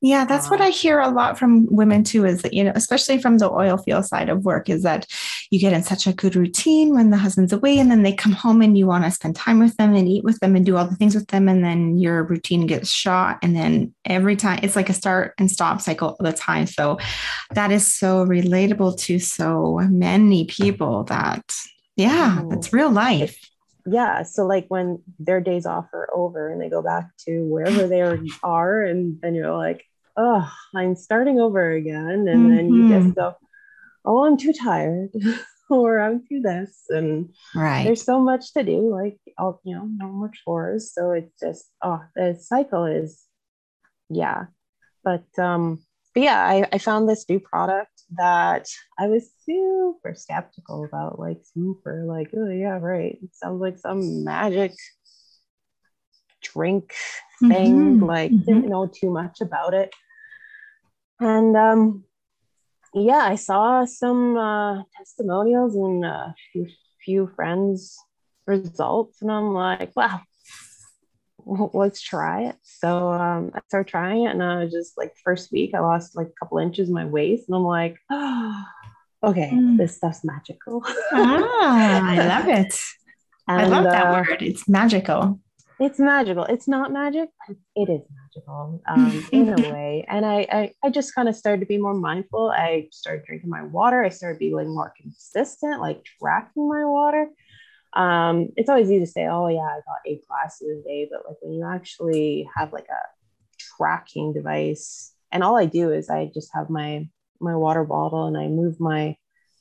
yeah, 0.00 0.24
that's 0.24 0.50
what 0.50 0.60
I 0.60 0.70
hear 0.70 1.00
a 1.00 1.08
lot 1.08 1.38
from 1.38 1.66
women 1.74 2.04
too 2.04 2.24
is 2.24 2.42
that, 2.42 2.52
you 2.52 2.62
know, 2.62 2.72
especially 2.74 3.18
from 3.18 3.38
the 3.38 3.50
oil 3.50 3.76
field 3.78 4.04
side 4.04 4.28
of 4.28 4.44
work, 4.44 4.68
is 4.68 4.82
that 4.82 5.06
you 5.50 5.58
get 5.58 5.72
in 5.72 5.82
such 5.82 6.06
a 6.06 6.12
good 6.12 6.36
routine 6.36 6.92
when 6.92 7.10
the 7.10 7.16
husband's 7.16 7.52
away 7.52 7.78
and 7.78 7.90
then 7.90 8.02
they 8.02 8.12
come 8.12 8.32
home 8.32 8.62
and 8.62 8.76
you 8.76 8.86
want 8.86 9.04
to 9.04 9.10
spend 9.10 9.36
time 9.36 9.58
with 9.58 9.76
them 9.76 9.94
and 9.94 10.06
eat 10.06 10.22
with 10.22 10.38
them 10.40 10.54
and 10.54 10.66
do 10.66 10.76
all 10.76 10.86
the 10.86 10.96
things 10.96 11.14
with 11.14 11.26
them. 11.28 11.48
And 11.48 11.64
then 11.64 11.98
your 11.98 12.24
routine 12.24 12.66
gets 12.66 12.90
shot. 12.90 13.38
And 13.42 13.56
then 13.56 13.94
every 14.04 14.36
time 14.36 14.60
it's 14.62 14.76
like 14.76 14.90
a 14.90 14.94
start 14.94 15.34
and 15.38 15.50
stop 15.50 15.80
cycle 15.80 16.10
all 16.10 16.16
the 16.20 16.32
time. 16.32 16.66
So 16.66 16.98
that 17.54 17.72
is 17.72 17.86
so 17.86 18.24
relatable 18.26 18.98
to 19.00 19.18
so 19.18 19.78
many 19.88 20.44
people 20.44 21.04
that, 21.04 21.54
yeah, 21.96 22.40
mm. 22.42 22.52
it's 22.54 22.72
real 22.72 22.90
life 22.90 23.38
yeah 23.86 24.22
so 24.22 24.46
like 24.46 24.66
when 24.68 25.02
their 25.18 25.40
days 25.40 25.66
off 25.66 25.86
are 25.92 26.08
over 26.14 26.50
and 26.50 26.60
they 26.60 26.68
go 26.68 26.82
back 26.82 27.08
to 27.18 27.44
wherever 27.44 27.86
they 27.86 28.02
are 28.42 28.82
and 28.82 29.18
then 29.22 29.34
you're 29.34 29.56
like 29.56 29.84
oh 30.16 30.50
i'm 30.74 30.94
starting 30.94 31.40
over 31.40 31.72
again 31.72 32.26
and 32.28 32.28
mm-hmm. 32.28 32.56
then 32.56 32.72
you 32.72 32.88
just 32.88 33.06
mm-hmm. 33.08 33.20
go 33.20 33.34
oh 34.04 34.24
i'm 34.24 34.36
too 34.36 34.52
tired 34.52 35.10
or 35.70 35.98
i'm 36.00 36.22
too 36.28 36.40
this 36.40 36.84
and 36.90 37.30
right 37.54 37.84
there's 37.84 38.02
so 38.02 38.20
much 38.20 38.52
to 38.52 38.62
do 38.62 38.92
like 38.92 39.18
all 39.38 39.60
you 39.64 39.74
know 39.74 39.88
no 39.96 40.08
more 40.08 40.30
chores 40.44 40.92
so 40.92 41.10
it's 41.10 41.38
just 41.40 41.66
oh 41.82 42.00
the 42.14 42.36
cycle 42.40 42.84
is 42.84 43.24
yeah 44.08 44.44
but 45.02 45.26
um 45.38 45.80
but 46.16 46.22
yeah 46.22 46.42
I, 46.42 46.66
I 46.72 46.78
found 46.78 47.06
this 47.06 47.28
new 47.28 47.38
product 47.38 47.90
that 48.16 48.66
I 48.98 49.06
was 49.06 49.28
super 49.44 50.14
skeptical 50.14 50.86
about, 50.86 51.18
like 51.18 51.42
super, 51.52 52.04
like, 52.06 52.30
oh 52.34 52.48
yeah, 52.48 52.78
right. 52.80 53.18
It 53.22 53.34
sounds 53.34 53.60
like 53.60 53.78
some 53.78 54.24
magic 54.24 54.72
drink 56.42 56.94
thing. 57.40 57.96
Mm-hmm. 57.96 58.04
Like 58.04 58.30
mm-hmm. 58.30 58.44
didn't 58.44 58.70
know 58.70 58.86
too 58.86 59.10
much 59.10 59.42
about 59.42 59.74
it. 59.74 59.92
And 61.20 61.54
um 61.54 62.04
yeah, 62.94 63.26
I 63.28 63.34
saw 63.34 63.84
some 63.84 64.38
uh, 64.38 64.82
testimonials 64.96 65.74
and 65.74 66.02
a 66.02 66.34
few, 66.50 66.66
few 67.04 67.30
friends' 67.36 67.94
results, 68.46 69.20
and 69.20 69.30
I'm 69.30 69.52
like, 69.52 69.94
wow, 69.94 70.22
let's 71.46 72.00
try 72.02 72.42
it. 72.42 72.56
So 72.62 73.08
um, 73.12 73.52
I 73.54 73.60
started 73.68 73.88
trying 73.88 74.24
it, 74.24 74.30
and 74.30 74.42
I 74.42 74.64
was 74.64 74.72
just 74.72 74.98
like, 74.98 75.14
first 75.24 75.52
week, 75.52 75.74
I 75.74 75.80
lost 75.80 76.16
like 76.16 76.28
a 76.28 76.44
couple 76.44 76.58
inches 76.58 76.88
in 76.88 76.94
my 76.94 77.06
waist, 77.06 77.44
and 77.48 77.56
I'm 77.56 77.64
like, 77.64 77.96
oh, 78.10 78.64
okay, 79.24 79.50
mm. 79.52 79.76
this 79.78 79.96
stuff's 79.96 80.24
magical. 80.24 80.82
ah, 80.84 82.00
I 82.04 82.26
love 82.26 82.48
it. 82.48 82.78
And, 83.48 83.60
I 83.60 83.66
love 83.66 83.84
that 83.84 84.06
uh, 84.06 84.12
word. 84.12 84.42
It's 84.42 84.68
magical. 84.68 85.40
It's 85.78 85.98
magical. 85.98 86.44
It's 86.44 86.66
not 86.66 86.90
magic. 86.90 87.28
It 87.76 87.90
is 87.90 88.00
magical 88.10 88.82
um, 88.88 89.28
in 89.32 89.50
a 89.50 89.72
way. 89.72 90.06
And 90.08 90.24
I, 90.24 90.46
I, 90.50 90.72
I 90.82 90.90
just 90.90 91.14
kind 91.14 91.28
of 91.28 91.36
started 91.36 91.60
to 91.60 91.66
be 91.66 91.76
more 91.76 91.92
mindful. 91.92 92.50
I 92.50 92.88
started 92.92 93.26
drinking 93.26 93.50
my 93.50 93.62
water. 93.62 94.02
I 94.02 94.08
started 94.08 94.38
being 94.38 94.54
more 94.54 94.94
consistent, 95.00 95.80
like 95.80 96.02
tracking 96.18 96.66
my 96.66 96.84
water 96.86 97.28
um, 97.96 98.50
it's 98.56 98.68
always 98.68 98.90
easy 98.90 99.00
to 99.00 99.10
say, 99.10 99.26
oh 99.26 99.48
yeah, 99.48 99.60
I 99.60 99.76
got 99.76 100.04
eight 100.04 100.26
glasses 100.28 100.84
a 100.84 100.86
day, 100.86 101.08
but 101.10 101.22
like 101.26 101.38
when 101.40 101.54
you 101.54 101.66
actually 101.66 102.46
have 102.54 102.72
like 102.72 102.88
a 102.88 103.02
tracking 103.58 104.34
device, 104.34 105.14
and 105.32 105.42
all 105.42 105.56
I 105.56 105.64
do 105.64 105.90
is 105.90 106.10
I 106.10 106.30
just 106.32 106.50
have 106.54 106.68
my 106.68 107.08
my 107.40 107.56
water 107.56 107.84
bottle 107.84 108.26
and 108.26 108.36
I 108.36 108.48
move 108.48 108.80
my, 108.80 109.16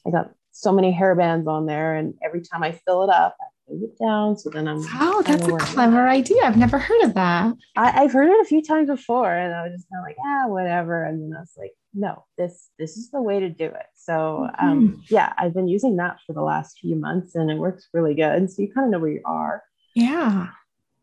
I 0.06 0.12
got 0.12 0.32
so 0.52 0.72
many 0.72 0.92
hair 0.92 1.16
bands 1.16 1.48
on 1.48 1.66
there, 1.66 1.96
and 1.96 2.14
every 2.24 2.42
time 2.42 2.62
I 2.62 2.74
fill 2.74 3.04
it 3.04 3.10
up, 3.10 3.38
I 3.40 3.72
move 3.72 3.84
it 3.84 4.04
down. 4.04 4.38
So 4.38 4.50
then 4.50 4.68
I'm 4.68 4.82
oh, 4.82 5.24
that's 5.26 5.48
a 5.48 5.58
clever 5.58 6.06
idea. 6.06 6.44
I've 6.44 6.58
never 6.58 6.78
heard 6.78 7.04
of 7.04 7.14
that. 7.14 7.54
I, 7.78 8.02
have 8.02 8.12
heard 8.12 8.30
it 8.30 8.42
a 8.42 8.46
few 8.46 8.62
times 8.62 8.90
before, 8.90 9.34
and 9.34 9.56
I 9.56 9.64
was 9.64 9.72
just 9.72 9.88
kind 9.90 10.04
of 10.04 10.10
like, 10.10 10.18
ah, 10.20 10.50
whatever. 10.50 11.06
And 11.06 11.22
then 11.22 11.38
I 11.38 11.40
was 11.40 11.54
like, 11.58 11.72
no, 11.96 12.26
this 12.38 12.70
this 12.78 12.98
is 12.98 13.10
the 13.10 13.22
way 13.22 13.40
to 13.40 13.50
do 13.50 13.66
it. 13.66 13.88
So 13.96 14.50
um, 14.60 14.90
mm-hmm. 14.90 15.00
yeah, 15.10 15.34
I've 15.38 15.54
been 15.54 15.68
using 15.68 15.96
that 15.98 16.18
for 16.26 16.34
the 16.34 16.42
last 16.42 16.80
few 16.80 16.96
months, 16.96 17.36
and 17.36 17.50
it 17.50 17.58
works 17.58 17.88
really 17.94 18.14
good. 18.14 18.52
So 18.52 18.62
you 18.62 18.72
kind 18.72 18.86
of 18.86 18.92
know 18.92 19.00
where 19.00 19.12
you 19.12 19.22
are. 19.26 19.64
Yeah. 19.96 20.50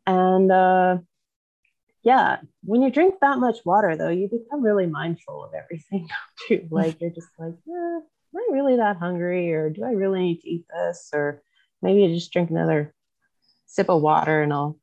And 0.06 0.52
uh, 0.52 0.98
yeah, 2.02 2.38
when 2.62 2.82
you 2.82 2.90
drink 2.90 3.14
that 3.20 3.38
much 3.38 3.58
water, 3.64 3.96
though, 3.96 4.10
you 4.10 4.28
become 4.28 4.62
really 4.62 4.86
mindful 4.86 5.44
of 5.44 5.54
everything 5.54 6.08
too. 6.48 6.66
Like 6.70 7.00
you're 7.00 7.10
just 7.10 7.28
like, 7.38 7.54
eh, 7.54 7.72
am 7.72 8.02
I 8.36 8.48
really 8.50 8.76
that 8.76 8.98
hungry, 8.98 9.52
or 9.52 9.70
do 9.70 9.84
I 9.84 9.92
really 9.92 10.20
need 10.20 10.40
to 10.42 10.50
eat 10.50 10.66
this, 10.68 11.10
or 11.14 11.42
maybe 11.80 12.02
you 12.02 12.14
just 12.14 12.32
drink 12.32 12.50
another 12.50 12.94
sip 13.66 13.88
of 13.88 14.02
water 14.02 14.42
and 14.42 14.52
I'll 14.52 14.78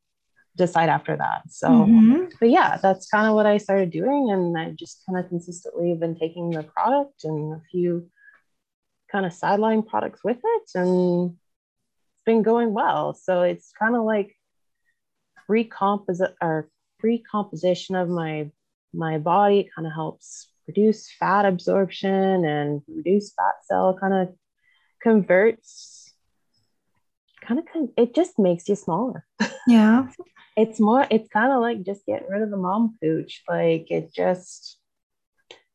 decide 0.59 0.89
after 0.89 1.17
that. 1.17 1.41
So, 1.49 1.67
mm-hmm. 1.67 2.25
but 2.39 2.49
yeah, 2.49 2.77
that's 2.77 3.09
kind 3.09 3.27
of 3.27 3.33
what 3.33 3.47
I 3.47 3.57
started 3.57 3.89
doing. 3.89 4.29
And 4.31 4.55
I 4.57 4.71
just 4.71 5.01
kind 5.05 5.17
of 5.17 5.27
consistently 5.29 5.95
been 5.95 6.15
taking 6.15 6.51
the 6.51 6.63
product 6.63 7.23
and 7.23 7.53
a 7.53 7.61
few 7.71 8.07
kind 9.11 9.25
of 9.25 9.33
sideline 9.33 9.81
products 9.81 10.21
with 10.23 10.37
it. 10.43 10.69
And 10.75 11.31
it's 11.31 12.25
been 12.25 12.43
going 12.43 12.73
well. 12.73 13.15
So 13.15 13.41
it's 13.41 13.71
kind 13.79 13.95
of 13.95 14.03
like 14.03 14.35
recomposite 15.47 16.35
or 16.41 16.69
recomposition 17.01 17.95
of 17.95 18.09
my 18.09 18.51
my 18.93 19.17
body. 19.17 19.61
It 19.61 19.73
kind 19.73 19.87
of 19.87 19.93
helps 19.93 20.51
reduce 20.67 21.11
fat 21.19 21.45
absorption 21.45 22.45
and 22.45 22.81
reduce 22.87 23.33
fat 23.33 23.55
cell 23.65 23.97
kind 23.99 24.13
of 24.13 24.35
converts 25.01 26.13
kind 27.41 27.59
of 27.59 27.65
it 27.97 28.13
just 28.13 28.37
makes 28.37 28.69
you 28.69 28.75
smaller 28.75 29.25
yeah 29.67 30.07
it's 30.55 30.79
more 30.79 31.05
it's 31.09 31.29
kind 31.29 31.51
of 31.51 31.61
like 31.61 31.83
just 31.83 32.05
getting 32.05 32.27
rid 32.29 32.41
of 32.41 32.49
the 32.49 32.57
mom 32.57 32.97
pooch 33.01 33.43
like 33.47 33.89
it 33.89 34.13
just 34.13 34.77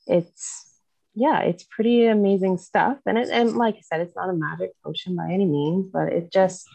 it's 0.06 0.80
yeah 1.14 1.40
it's 1.40 1.64
pretty 1.64 2.06
amazing 2.06 2.58
stuff 2.58 2.98
and 3.06 3.18
it 3.18 3.28
and 3.30 3.56
like 3.56 3.76
i 3.76 3.80
said 3.80 4.00
it's 4.00 4.16
not 4.16 4.30
a 4.30 4.34
magic 4.34 4.70
potion 4.84 5.16
by 5.16 5.30
any 5.30 5.46
means 5.46 5.86
but 5.92 6.12
it 6.12 6.32
just 6.32 6.66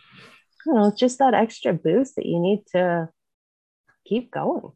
you 0.65 0.73
know 0.73 0.87
it's 0.87 0.99
just 0.99 1.19
that 1.19 1.33
extra 1.33 1.73
boost 1.73 2.15
that 2.15 2.25
you 2.25 2.39
need 2.39 2.63
to 2.71 3.07
keep 4.05 4.31
going 4.31 4.71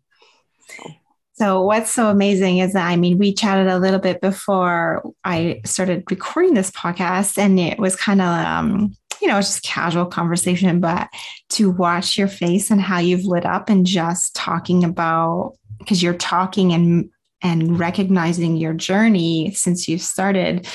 so. 0.68 0.92
So, 1.36 1.64
what's 1.64 1.90
so 1.90 2.10
amazing 2.10 2.60
is 2.60 2.74
that 2.74 2.88
I 2.88 2.96
mean, 2.96 3.18
we 3.18 3.34
chatted 3.34 3.66
a 3.68 3.80
little 3.80 4.00
bit 4.00 4.22
before 4.22 5.02
I 5.24 5.62
started 5.66 6.04
recording 6.12 6.54
this 6.54 6.70
podcast, 6.70 7.40
and 7.40 7.60
it 7.60 7.80
was 7.80 7.96
kind 7.96 8.22
of, 8.22 8.28
um, 8.28 8.96
you 9.24 9.30
know, 9.30 9.38
it's 9.38 9.48
just 9.48 9.64
casual 9.64 10.06
conversation. 10.06 10.82
But 10.82 11.08
to 11.52 11.72
watch 11.72 12.18
your 12.18 12.28
face 12.28 12.70
and 12.70 12.82
how 12.82 13.00
you've 13.00 13.24
lit 13.24 13.46
up 13.46 13.70
and 13.70 13.86
just 13.86 14.36
talking 14.36 14.84
about, 14.84 15.54
because 15.80 16.04
you're 16.04 16.14
talking 16.14 16.74
and 16.74 17.10
and 17.42 17.80
recognizing 17.80 18.58
your 18.58 18.74
journey 18.74 19.52
since 19.54 19.88
you 19.88 19.98
started 19.98 20.68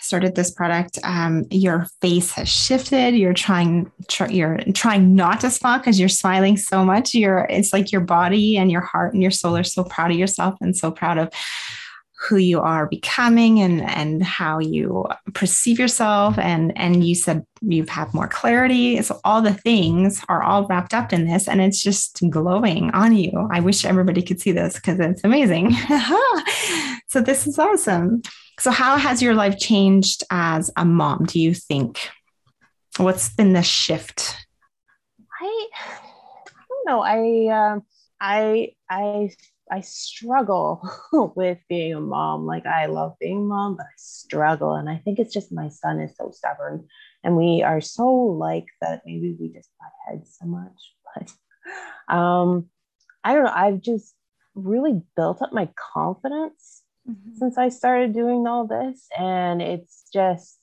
started 0.00 0.34
this 0.34 0.50
product, 0.50 0.98
um, 1.04 1.44
your 1.50 1.86
face 2.00 2.32
has 2.32 2.48
shifted. 2.48 3.14
You're 3.14 3.32
trying, 3.32 3.90
tr- 4.08 4.30
you're 4.30 4.58
trying 4.74 5.14
not 5.14 5.40
to 5.40 5.50
smile 5.50 5.78
because 5.78 5.98
you're 5.98 6.08
smiling 6.08 6.56
so 6.56 6.84
much. 6.84 7.14
You're, 7.14 7.46
it's 7.48 7.72
like 7.72 7.92
your 7.92 8.00
body 8.00 8.56
and 8.56 8.70
your 8.70 8.80
heart 8.80 9.14
and 9.14 9.22
your 9.22 9.30
soul 9.30 9.56
are 9.56 9.62
so 9.62 9.84
proud 9.84 10.10
of 10.10 10.18
yourself 10.18 10.56
and 10.60 10.76
so 10.76 10.90
proud 10.90 11.18
of 11.18 11.32
who 12.22 12.36
you 12.36 12.60
are 12.60 12.86
becoming 12.86 13.60
and 13.60 13.82
and 13.82 14.22
how 14.22 14.58
you 14.58 15.04
perceive 15.34 15.78
yourself 15.78 16.38
and 16.38 16.76
and 16.78 17.04
you 17.04 17.14
said 17.14 17.44
you've 17.60 17.88
had 17.88 18.12
more 18.14 18.28
clarity 18.28 19.00
so 19.02 19.20
all 19.24 19.42
the 19.42 19.54
things 19.54 20.24
are 20.28 20.42
all 20.42 20.66
wrapped 20.66 20.94
up 20.94 21.12
in 21.12 21.26
this 21.26 21.48
and 21.48 21.60
it's 21.60 21.82
just 21.82 22.20
glowing 22.30 22.90
on 22.90 23.14
you 23.14 23.48
i 23.50 23.60
wish 23.60 23.84
everybody 23.84 24.22
could 24.22 24.40
see 24.40 24.52
this 24.52 24.74
because 24.74 25.00
it's 25.00 25.24
amazing 25.24 25.72
so 27.08 27.20
this 27.20 27.46
is 27.46 27.58
awesome 27.58 28.22
so, 28.62 28.70
how 28.70 28.96
has 28.96 29.22
your 29.22 29.34
life 29.34 29.58
changed 29.58 30.24
as 30.30 30.70
a 30.76 30.84
mom, 30.84 31.24
do 31.24 31.40
you 31.40 31.54
think? 31.54 31.98
What's 32.98 33.30
been 33.30 33.54
the 33.54 33.62
shift? 33.62 34.36
I, 35.40 35.68
I 35.74 36.64
don't 36.68 36.86
know. 36.86 37.00
I, 37.02 37.74
uh, 37.74 37.80
I, 38.20 38.68
I, 38.88 39.30
I 39.72 39.80
struggle 39.80 40.86
with 41.34 41.58
being 41.66 41.94
a 41.94 42.00
mom. 42.00 42.44
Like, 42.44 42.66
I 42.66 42.86
love 42.86 43.14
being 43.18 43.38
a 43.38 43.40
mom, 43.40 43.76
but 43.76 43.86
I 43.86 43.96
struggle. 43.96 44.74
And 44.74 44.88
I 44.88 44.98
think 44.98 45.18
it's 45.18 45.32
just 45.32 45.50
my 45.50 45.70
son 45.70 45.98
is 45.98 46.14
so 46.14 46.30
stubborn. 46.30 46.86
And 47.24 47.38
we 47.38 47.62
are 47.62 47.80
so 47.80 48.12
like 48.12 48.66
that 48.82 49.02
maybe 49.06 49.34
we 49.40 49.48
just 49.48 49.70
butt 49.80 49.92
heads 50.06 50.36
so 50.38 50.46
much. 50.46 50.94
But 52.08 52.14
um, 52.14 52.68
I 53.22 53.34
don't 53.34 53.44
know. 53.44 53.52
I've 53.54 53.80
just 53.80 54.14
really 54.54 55.02
built 55.14 55.42
up 55.42 55.52
my 55.52 55.68
confidence 55.94 56.82
mm-hmm. 57.08 57.34
since 57.36 57.58
I 57.58 57.68
started 57.68 58.14
doing 58.14 58.46
all 58.46 58.66
this. 58.66 59.08
And 59.16 59.60
it's 59.60 60.04
just, 60.12 60.58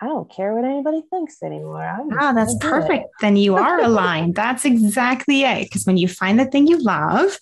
I 0.00 0.06
don't 0.06 0.30
care 0.30 0.54
what 0.54 0.64
anybody 0.64 1.02
thinks 1.10 1.42
anymore. 1.42 1.82
I'm 1.82 2.08
wow, 2.08 2.32
that's 2.32 2.56
perfect. 2.58 3.06
Then 3.20 3.36
you 3.36 3.56
are 3.56 3.80
aligned. 3.84 4.36
that's 4.36 4.64
exactly 4.64 5.42
it. 5.42 5.64
Because 5.64 5.86
when 5.86 5.96
you 5.96 6.06
find 6.06 6.38
the 6.38 6.44
thing 6.44 6.68
you 6.68 6.78
love, 6.78 7.38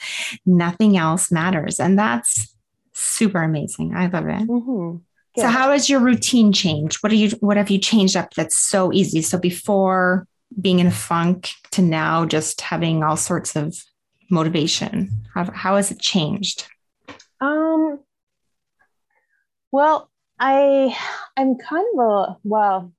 nothing 0.46 0.96
else 0.96 1.30
matters. 1.30 1.78
And 1.78 1.98
that's 1.98 2.54
super 2.94 3.42
amazing. 3.42 3.94
I 3.94 4.06
love 4.06 4.26
it. 4.26 4.48
Mm-hmm. 4.48 4.96
So 5.38 5.48
how 5.48 5.70
has 5.72 5.90
your 5.90 6.00
routine 6.00 6.50
changed? 6.50 7.02
What 7.02 7.12
are 7.12 7.16
you 7.16 7.30
what 7.40 7.58
have 7.58 7.68
you 7.68 7.78
changed 7.78 8.16
up 8.16 8.32
that's 8.32 8.56
so 8.56 8.90
easy? 8.92 9.20
So 9.20 9.38
before 9.38 10.26
being 10.58 10.78
in 10.78 10.86
a 10.86 10.92
funk 10.92 11.50
to 11.72 11.82
now 11.82 12.24
just 12.24 12.62
having 12.62 13.02
all 13.02 13.18
sorts 13.18 13.54
of 13.54 13.76
motivation. 14.30 15.10
How, 15.34 15.50
how 15.52 15.76
has 15.76 15.90
it 15.90 16.00
changed? 16.00 16.66
Um 17.40 18.00
well, 19.70 20.10
I 20.38 20.96
I'm 21.36 21.56
kind 21.56 21.86
of 21.94 22.00
a 22.00 22.36
well, 22.44 22.92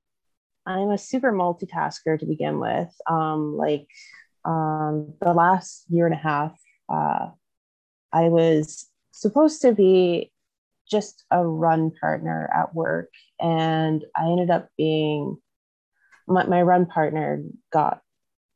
I'm 0.66 0.90
a 0.90 0.98
super 0.98 1.32
multitasker 1.32 2.18
to 2.18 2.26
begin 2.26 2.58
with. 2.60 2.88
Um, 3.08 3.56
like 3.56 3.86
um, 4.44 5.14
the 5.20 5.32
last 5.32 5.84
year 5.88 6.06
and 6.06 6.14
a 6.14 6.18
half, 6.18 6.58
uh, 6.88 7.28
I 8.12 8.28
was 8.28 8.86
supposed 9.12 9.62
to 9.62 9.72
be 9.72 10.32
just 10.90 11.24
a 11.30 11.46
run 11.46 11.92
partner 12.00 12.50
at 12.54 12.74
work, 12.74 13.10
and 13.40 14.04
I 14.16 14.26
ended 14.26 14.50
up 14.50 14.68
being 14.76 15.36
my, 16.26 16.44
my 16.46 16.62
run 16.62 16.86
partner 16.86 17.42
got 17.72 18.00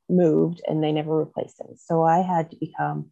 moved 0.08 0.60
and 0.66 0.82
they 0.82 0.92
never 0.92 1.16
replaced 1.16 1.60
him. 1.60 1.74
So 1.76 2.02
I 2.02 2.18
had 2.18 2.50
to 2.50 2.56
become 2.56 3.10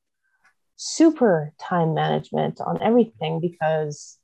super 0.77 1.53
time 1.59 1.95
management 1.95 2.61
on 2.61 2.83
everything 2.83 3.41
because 3.41 4.20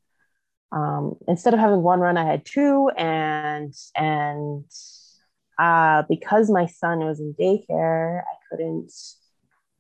um, 0.73 1.17
instead 1.29 1.55
of 1.55 1.61
having 1.61 1.83
one 1.83 2.01
run, 2.01 2.17
I 2.17 2.25
had 2.25 2.45
two, 2.45 2.91
and 2.97 3.75
and 3.97 4.65
uh, 5.59 6.03
because 6.09 6.51
my 6.51 6.67
son 6.67 7.01
was 7.01 7.21
in 7.21 7.35
daycare, 7.35 8.21
I 8.21 8.37
couldn't 8.51 8.93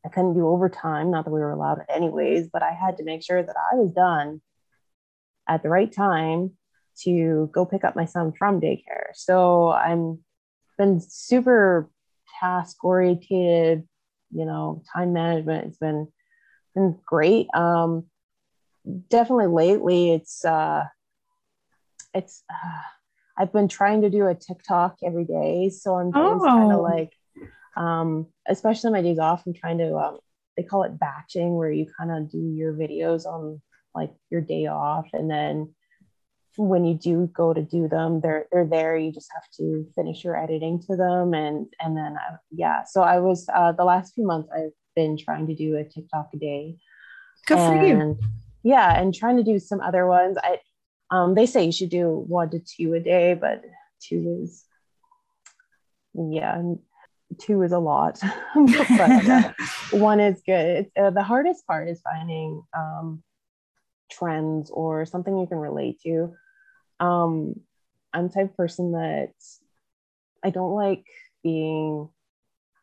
I 0.04 0.08
couldn't 0.08 0.34
do 0.34 0.46
overtime. 0.46 1.10
Not 1.10 1.24
that 1.24 1.32
we 1.32 1.40
were 1.40 1.50
allowed 1.50 1.82
anyways, 1.88 2.48
but 2.52 2.62
I 2.62 2.72
had 2.72 2.96
to 2.98 3.04
make 3.04 3.22
sure 3.22 3.42
that 3.42 3.56
I 3.72 3.76
was 3.76 3.92
done 3.92 4.40
at 5.48 5.62
the 5.62 5.68
right 5.68 5.92
time 5.92 6.52
to 7.02 7.50
go 7.52 7.66
pick 7.66 7.84
up 7.84 7.96
my 7.96 8.04
son 8.04 8.32
from 8.38 8.60
daycare. 8.60 9.08
So 9.14 9.70
I'm 9.70 10.20
been 10.78 11.00
super 11.00 11.90
task 12.40 12.82
oriented, 12.84 13.86
you 14.30 14.44
know, 14.44 14.82
time 14.94 15.12
management. 15.12 15.66
It's 15.66 15.78
been 15.78 16.08
been 16.74 16.98
great. 17.06 17.48
Um, 17.54 18.06
definitely 19.08 19.46
lately 19.46 20.12
it's 20.12 20.44
uh 20.44 20.84
it's 22.14 22.42
uh, 22.50 22.82
I've 23.38 23.52
been 23.52 23.68
trying 23.68 24.02
to 24.02 24.10
do 24.10 24.26
a 24.26 24.34
TikTok 24.34 24.96
every 25.04 25.24
day. 25.24 25.68
So 25.68 25.96
I'm 25.96 26.10
oh. 26.14 26.40
kind 26.42 26.72
of 26.72 26.80
like 26.80 27.12
um 27.76 28.26
especially 28.48 28.92
my 28.92 29.02
days 29.02 29.18
off, 29.18 29.42
I'm 29.46 29.54
trying 29.54 29.78
to 29.78 29.94
um 29.96 30.18
they 30.56 30.62
call 30.62 30.84
it 30.84 30.98
batching 30.98 31.54
where 31.54 31.70
you 31.70 31.86
kind 31.98 32.10
of 32.10 32.30
do 32.30 32.38
your 32.38 32.72
videos 32.72 33.26
on 33.26 33.60
like 33.94 34.12
your 34.30 34.40
day 34.40 34.66
off. 34.66 35.08
And 35.12 35.30
then 35.30 35.74
when 36.56 36.86
you 36.86 36.94
do 36.94 37.30
go 37.34 37.52
to 37.52 37.60
do 37.60 37.86
them 37.86 38.20
they're 38.20 38.46
they're 38.50 38.66
there. 38.66 38.96
You 38.96 39.12
just 39.12 39.30
have 39.34 39.48
to 39.58 39.86
finish 39.94 40.24
your 40.24 40.42
editing 40.42 40.80
to 40.84 40.96
them. 40.96 41.34
And 41.34 41.66
and 41.80 41.96
then 41.96 42.16
I, 42.16 42.36
yeah. 42.50 42.84
So 42.84 43.02
i 43.02 43.18
was 43.18 43.46
uh, 43.52 43.72
the 43.72 43.84
last 43.84 44.14
few 44.14 44.26
months 44.26 44.48
i've 44.54 44.72
been 44.94 45.18
trying 45.18 45.46
to 45.48 45.54
do 45.54 45.76
a 45.76 45.84
tiktok 45.84 46.30
a 46.32 46.38
day. 46.38 46.76
Good 47.46 47.58
and, 47.58 47.80
for 47.80 47.86
you 47.86 48.18
yeah, 48.66 49.00
and 49.00 49.14
trying 49.14 49.36
to 49.36 49.44
do 49.44 49.60
some 49.60 49.80
other 49.80 50.08
ones. 50.08 50.36
I 50.42 50.58
um, 51.12 51.36
they 51.36 51.46
say 51.46 51.66
you 51.66 51.70
should 51.70 51.88
do 51.88 52.24
one 52.26 52.50
to 52.50 52.58
two 52.58 52.94
a 52.94 53.00
day, 53.00 53.34
but 53.34 53.62
two 54.00 54.40
is 54.42 54.64
yeah, 56.14 56.60
two 57.40 57.62
is 57.62 57.70
a 57.70 57.78
lot. 57.78 58.18
but 58.56 58.90
uh, 59.28 59.52
one 59.92 60.18
is 60.18 60.42
good. 60.44 60.90
Uh, 61.00 61.10
the 61.10 61.22
hardest 61.22 61.64
part 61.68 61.88
is 61.88 62.00
finding 62.00 62.60
um, 62.76 63.22
trends 64.10 64.68
or 64.72 65.06
something 65.06 65.38
you 65.38 65.46
can 65.46 65.58
relate 65.58 66.00
to. 66.02 66.34
Um, 66.98 67.54
I'm 68.12 68.26
the 68.26 68.34
type 68.34 68.50
of 68.50 68.56
person 68.56 68.92
that 68.92 69.32
I 70.42 70.50
don't 70.50 70.74
like 70.74 71.04
being 71.44 72.08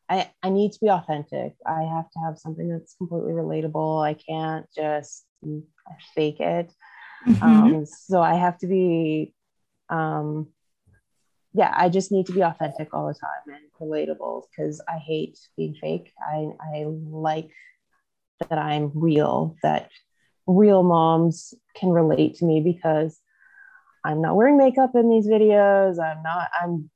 I, 0.07 0.31
I 0.41 0.49
need 0.49 0.71
to 0.73 0.79
be 0.79 0.89
authentic. 0.89 1.55
I 1.65 1.81
have 1.83 2.09
to 2.11 2.19
have 2.25 2.37
something 2.37 2.69
that's 2.69 2.95
completely 2.95 3.33
relatable. 3.33 4.05
I 4.05 4.13
can't 4.13 4.65
just 4.73 5.25
fake 6.15 6.39
it. 6.39 6.71
Mm-hmm. 7.27 7.43
Um, 7.43 7.85
so 7.85 8.21
I 8.21 8.35
have 8.35 8.57
to 8.59 8.67
be, 8.67 9.33
um, 9.89 10.47
yeah, 11.53 11.73
I 11.75 11.89
just 11.89 12.11
need 12.11 12.25
to 12.27 12.33
be 12.33 12.41
authentic 12.41 12.93
all 12.93 13.07
the 13.07 13.13
time 13.13 13.55
and 13.55 13.65
relatable 13.79 14.43
because 14.49 14.81
I 14.87 14.97
hate 14.97 15.39
being 15.55 15.75
fake. 15.75 16.11
I, 16.19 16.49
I 16.59 16.85
like 16.87 17.51
that 18.49 18.57
I'm 18.57 18.91
real, 18.95 19.55
that 19.63 19.89
real 20.47 20.83
moms 20.83 21.53
can 21.75 21.89
relate 21.89 22.35
to 22.35 22.45
me 22.45 22.61
because 22.61 23.19
I'm 24.03 24.21
not 24.21 24.35
wearing 24.35 24.57
makeup 24.57 24.91
in 24.95 25.09
these 25.09 25.27
videos. 25.27 26.03
I'm 26.03 26.23
not, 26.23 26.49
I'm 26.59 26.89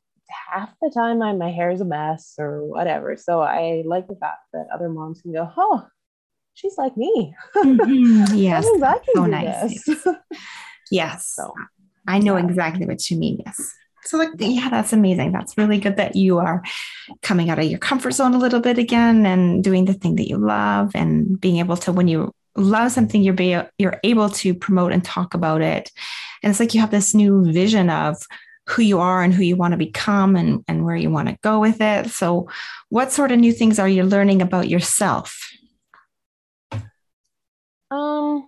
half 0.51 0.73
the 0.81 0.91
time 0.93 1.21
I, 1.21 1.33
my 1.33 1.51
hair 1.51 1.71
is 1.71 1.81
a 1.81 1.85
mess 1.85 2.33
or 2.37 2.65
whatever. 2.65 3.15
So 3.15 3.41
I 3.41 3.83
like 3.85 4.07
the 4.07 4.15
fact 4.15 4.39
that 4.53 4.67
other 4.73 4.89
moms 4.89 5.21
can 5.21 5.31
go, 5.31 5.49
oh, 5.55 5.87
she's 6.57 6.77
like 6.77 6.97
me. 6.97 7.33
Mm-hmm. 7.55 8.35
Yes. 8.35 8.67
so 9.13 9.25
nice. 9.25 9.87
Yes. 9.87 10.07
yes. 10.91 11.27
So, 11.27 11.53
I 12.07 12.19
know 12.19 12.37
yeah. 12.37 12.45
exactly 12.45 12.85
what 12.85 13.09
you 13.09 13.17
mean. 13.17 13.41
Yes. 13.45 13.73
So 14.05 14.17
like, 14.17 14.29
yeah, 14.37 14.69
that's 14.69 14.93
amazing. 14.93 15.33
That's 15.33 15.57
really 15.57 15.77
good 15.77 15.97
that 15.97 16.15
you 16.15 16.39
are 16.39 16.63
coming 17.21 17.49
out 17.49 17.59
of 17.59 17.65
your 17.65 17.79
comfort 17.79 18.11
zone 18.11 18.33
a 18.33 18.39
little 18.39 18.61
bit 18.61 18.77
again 18.77 19.25
and 19.25 19.63
doing 19.63 19.85
the 19.85 19.93
thing 19.93 20.15
that 20.15 20.29
you 20.29 20.37
love 20.37 20.91
and 20.95 21.39
being 21.39 21.57
able 21.57 21.77
to, 21.77 21.91
when 21.91 22.07
you 22.07 22.31
love 22.55 22.91
something, 22.91 23.21
you're, 23.21 23.33
be, 23.33 23.59
you're 23.77 23.99
able 24.03 24.29
to 24.29 24.53
promote 24.53 24.93
and 24.93 25.03
talk 25.03 25.33
about 25.33 25.61
it. 25.61 25.91
And 26.41 26.49
it's 26.49 26.59
like 26.59 26.73
you 26.73 26.79
have 26.79 26.91
this 26.91 27.13
new 27.13 27.51
vision 27.51 27.89
of 27.89 28.17
who 28.67 28.81
you 28.81 28.99
are 28.99 29.21
and 29.21 29.33
who 29.33 29.43
you 29.43 29.55
want 29.57 29.73
to 29.73 29.77
become 29.77 30.35
and, 30.35 30.63
and 30.67 30.85
where 30.85 30.95
you 30.95 31.09
want 31.09 31.27
to 31.27 31.37
go 31.41 31.59
with 31.59 31.81
it. 31.81 32.09
So, 32.09 32.49
what 32.89 33.11
sort 33.11 33.31
of 33.31 33.39
new 33.39 33.53
things 33.53 33.79
are 33.79 33.87
you 33.87 34.03
learning 34.03 34.41
about 34.41 34.69
yourself? 34.69 35.49
Um, 37.89 38.47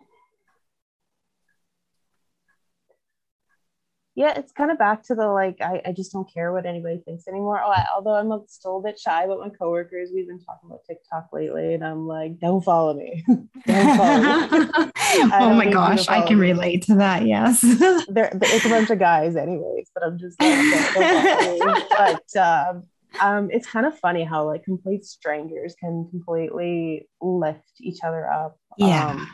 yeah, 4.19 4.37
it's 4.37 4.51
kind 4.51 4.69
of 4.69 4.77
back 4.77 5.03
to 5.03 5.15
the 5.15 5.27
like, 5.27 5.61
I, 5.61 5.81
I 5.85 5.91
just 5.93 6.11
don't 6.11 6.29
care 6.29 6.51
what 6.51 6.65
anybody 6.65 7.01
thinks 7.05 7.25
anymore. 7.25 7.61
Oh, 7.63 7.71
I, 7.71 7.85
although 7.95 8.15
I'm 8.15 8.43
still 8.47 8.79
a 8.79 8.81
bit 8.81 8.99
shy 8.99 9.23
about 9.23 9.39
my 9.39 9.47
coworkers. 9.47 10.09
We've 10.13 10.27
been 10.27 10.41
talking 10.41 10.69
about 10.69 10.81
TikTok 10.85 11.29
lately, 11.31 11.73
and 11.73 11.85
I'm 11.85 12.05
like, 12.05 12.37
don't 12.37 12.61
follow 12.61 12.95
me. 12.95 13.23
don't 13.65 13.97
follow 13.97 14.59
me. 14.59 14.69
oh 15.33 15.53
my 15.53 15.69
gosh, 15.71 16.09
I 16.09 16.27
can 16.27 16.37
me. 16.37 16.49
relate 16.49 16.83
to 16.87 16.95
that. 16.95 17.25
Yes. 17.25 17.61
there, 18.09 18.29
it's 18.33 18.65
a 18.65 18.69
bunch 18.69 18.89
of 18.89 18.99
guys, 18.99 19.37
anyways, 19.37 19.89
but 19.93 20.03
I'm 20.03 20.19
just 20.19 20.37
like, 20.41 20.93
don't, 20.93 21.57
don't 21.57 21.89
But 21.89 22.41
um, 22.41 22.83
um, 23.19 23.49
it's 23.51 23.67
kind 23.67 23.85
of 23.85 23.97
funny 23.97 24.23
how 24.23 24.45
like 24.45 24.63
complete 24.63 25.05
strangers 25.05 25.75
can 25.79 26.07
completely 26.09 27.07
lift 27.21 27.71
each 27.79 27.99
other 28.03 28.29
up. 28.29 28.57
Yeah. 28.77 29.09
Um, 29.09 29.27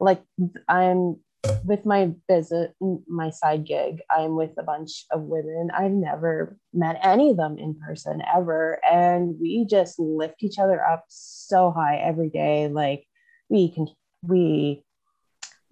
like 0.00 0.22
I'm 0.68 1.16
with 1.64 1.84
my 1.84 2.12
business, 2.28 2.72
my 3.08 3.30
side 3.30 3.66
gig, 3.66 4.00
I'm 4.10 4.36
with 4.36 4.52
a 4.58 4.62
bunch 4.62 5.06
of 5.10 5.22
women. 5.22 5.70
I've 5.76 5.92
never 5.92 6.56
met 6.72 6.98
any 7.02 7.30
of 7.30 7.36
them 7.36 7.58
in 7.58 7.74
person 7.74 8.22
ever. 8.32 8.78
And 8.88 9.36
we 9.40 9.66
just 9.68 9.98
lift 9.98 10.42
each 10.42 10.58
other 10.58 10.84
up 10.84 11.04
so 11.08 11.70
high 11.70 11.96
every 11.96 12.30
day. 12.30 12.68
Like 12.68 13.04
we 13.48 13.70
can, 13.70 13.88
we, 14.22 14.84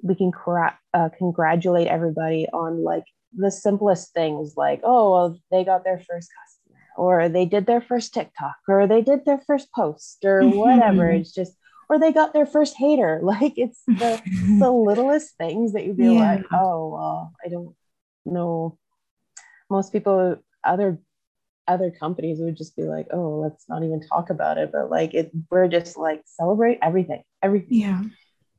we 0.02 0.14
can 0.14 0.32
cra- 0.32 0.78
uh, 0.92 1.10
congratulate 1.16 1.86
everybody 1.86 2.48
on 2.52 2.82
like 2.82 3.04
the 3.36 3.50
simplest 3.50 4.12
things 4.12 4.54
like, 4.56 4.80
oh, 4.82 5.12
well, 5.12 5.38
they 5.50 5.64
got 5.64 5.84
their 5.84 5.98
first 5.98 6.30
customer 6.30 6.59
or 6.96 7.28
they 7.28 7.46
did 7.46 7.66
their 7.66 7.80
first 7.80 8.14
TikTok 8.14 8.56
or 8.68 8.86
they 8.86 9.02
did 9.02 9.24
their 9.24 9.38
first 9.46 9.72
post 9.72 10.18
or 10.24 10.42
mm-hmm. 10.42 10.58
whatever. 10.58 11.10
it's 11.10 11.32
just, 11.32 11.54
or 11.88 11.98
they 11.98 12.12
got 12.12 12.32
their 12.32 12.46
first 12.46 12.76
hater. 12.76 13.20
Like 13.30 13.54
it's 13.56 13.82
the 13.86 14.20
the 14.58 14.70
littlest 14.88 15.36
things 15.36 15.72
that 15.72 15.84
you'd 15.84 15.96
be 15.96 16.14
yeah. 16.14 16.34
like, 16.34 16.44
oh, 16.52 16.88
well, 16.88 17.32
I 17.44 17.48
don't 17.48 17.74
know. 18.24 18.78
Most 19.68 19.92
people, 19.92 20.36
other 20.64 20.98
other 21.70 21.90
companies 21.90 22.38
would 22.40 22.56
just 22.56 22.76
be 22.76 22.82
like, 22.82 23.06
oh, 23.12 23.38
let's 23.38 23.68
not 23.68 23.84
even 23.84 24.00
talk 24.00 24.30
about 24.30 24.58
it. 24.58 24.70
But 24.72 24.90
like 24.90 25.14
it, 25.14 25.30
we're 25.50 25.68
just 25.68 25.96
like 25.96 26.22
celebrate 26.24 26.78
everything, 26.82 27.22
everything. 27.42 27.78
Yeah. 27.78 28.02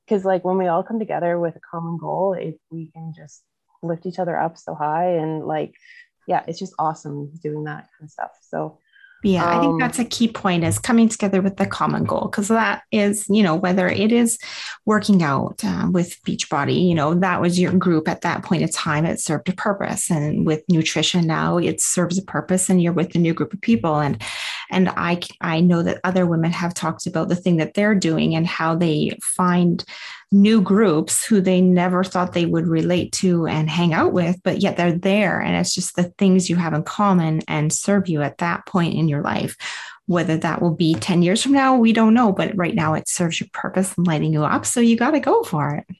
Because 0.05 0.25
like 0.25 0.43
when 0.43 0.57
we 0.57 0.67
all 0.67 0.83
come 0.83 0.99
together 0.99 1.37
with 1.39 1.55
a 1.55 1.59
common 1.59 1.97
goal, 1.97 2.33
if 2.33 2.55
we 2.69 2.89
can 2.91 3.13
just 3.15 3.43
lift 3.83 4.05
each 4.05 4.19
other 4.19 4.37
up 4.37 4.57
so 4.57 4.73
high 4.73 5.17
and 5.17 5.45
like, 5.45 5.73
yeah, 6.27 6.43
it's 6.47 6.59
just 6.59 6.73
awesome 6.79 7.31
doing 7.41 7.63
that 7.65 7.87
kind 7.97 8.03
of 8.03 8.09
stuff. 8.09 8.31
So 8.41 8.79
yeah, 9.23 9.45
um, 9.45 9.49
I 9.49 9.59
think 9.59 9.73
um, 9.73 9.79
that's 9.79 9.99
a 9.99 10.05
key 10.05 10.27
point 10.27 10.63
is 10.63 10.79
coming 10.79 11.07
together 11.07 11.41
with 11.41 11.57
the 11.57 11.67
common 11.67 12.05
goal 12.05 12.27
because 12.31 12.47
that 12.47 12.83
is, 12.91 13.27
you 13.29 13.43
know, 13.43 13.55
whether 13.55 13.87
it 13.87 14.11
is 14.11 14.39
working 14.85 15.21
out 15.21 15.61
uh, 15.63 15.89
with 15.91 16.17
Beachbody, 16.23 16.87
you 16.87 16.95
know, 16.95 17.13
that 17.13 17.39
was 17.39 17.59
your 17.59 17.73
group 17.73 18.07
at 18.07 18.21
that 18.21 18.43
point 18.43 18.63
in 18.63 18.69
time. 18.69 19.05
It 19.05 19.19
served 19.19 19.47
a 19.49 19.53
purpose, 19.53 20.09
and 20.09 20.45
with 20.45 20.63
nutrition 20.69 21.27
now, 21.27 21.57
it 21.57 21.81
serves 21.81 22.17
a 22.17 22.23
purpose, 22.23 22.69
and 22.69 22.81
you're 22.81 22.93
with 22.93 23.13
a 23.13 23.19
new 23.19 23.33
group 23.33 23.53
of 23.53 23.61
people. 23.61 23.99
And 23.99 24.21
and 24.71 24.89
I 24.89 25.19
I 25.39 25.61
know 25.61 25.83
that 25.83 26.01
other 26.03 26.25
women 26.25 26.51
have 26.51 26.73
talked 26.73 27.05
about 27.05 27.29
the 27.29 27.35
thing 27.35 27.57
that 27.57 27.75
they're 27.75 27.95
doing 27.95 28.33
and 28.33 28.47
how 28.47 28.75
they 28.75 29.17
find 29.21 29.83
new 30.31 30.61
groups 30.61 31.25
who 31.25 31.41
they 31.41 31.59
never 31.59 32.03
thought 32.03 32.33
they 32.33 32.45
would 32.45 32.67
relate 32.67 33.11
to 33.11 33.47
and 33.47 33.69
hang 33.69 33.93
out 33.93 34.13
with, 34.13 34.41
but 34.43 34.61
yet 34.61 34.77
they're 34.77 34.97
there. 34.97 35.41
And 35.41 35.55
it's 35.55 35.75
just 35.75 35.95
the 35.95 36.13
things 36.17 36.49
you 36.49 36.55
have 36.55 36.73
in 36.73 36.83
common 36.83 37.41
and 37.47 37.71
serve 37.73 38.07
you 38.07 38.21
at 38.21 38.37
that 38.37 38.65
point 38.65 38.93
in 38.93 39.09
your 39.09 39.21
life. 39.21 39.57
Whether 40.05 40.37
that 40.37 40.61
will 40.61 40.75
be 40.75 40.93
10 40.95 41.21
years 41.21 41.43
from 41.43 41.51
now, 41.51 41.75
we 41.75 41.93
don't 41.93 42.13
know. 42.13 42.31
But 42.31 42.55
right 42.57 42.75
now, 42.75 42.93
it 42.93 43.07
serves 43.07 43.39
your 43.39 43.49
purpose 43.53 43.93
and 43.97 44.07
lighting 44.07 44.33
you 44.33 44.43
up. 44.43 44.65
So 44.65 44.79
you 44.79 44.97
got 44.97 45.11
to 45.11 45.19
go 45.19 45.43
for 45.43 45.75
it. 45.75 45.95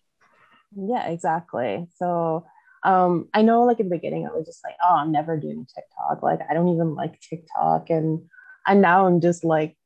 Yeah, 0.76 1.08
exactly. 1.08 1.88
So 1.98 2.46
um, 2.84 3.28
I 3.34 3.42
know, 3.42 3.64
like 3.64 3.80
in 3.80 3.90
the 3.90 3.96
beginning, 3.96 4.28
I 4.28 4.32
was 4.32 4.46
just 4.46 4.64
like, 4.64 4.76
oh, 4.84 4.96
I'm 4.96 5.12
never 5.12 5.38
doing 5.38 5.68
TikTok. 5.74 6.24
Like, 6.24 6.40
I 6.50 6.54
don't 6.54 6.70
even 6.70 6.96
like 6.96 7.20
TikTok. 7.20 7.90
And 7.90 8.28
and 8.66 8.82
now 8.82 9.08
I'm 9.08 9.22
just 9.22 9.44
like 9.44 9.78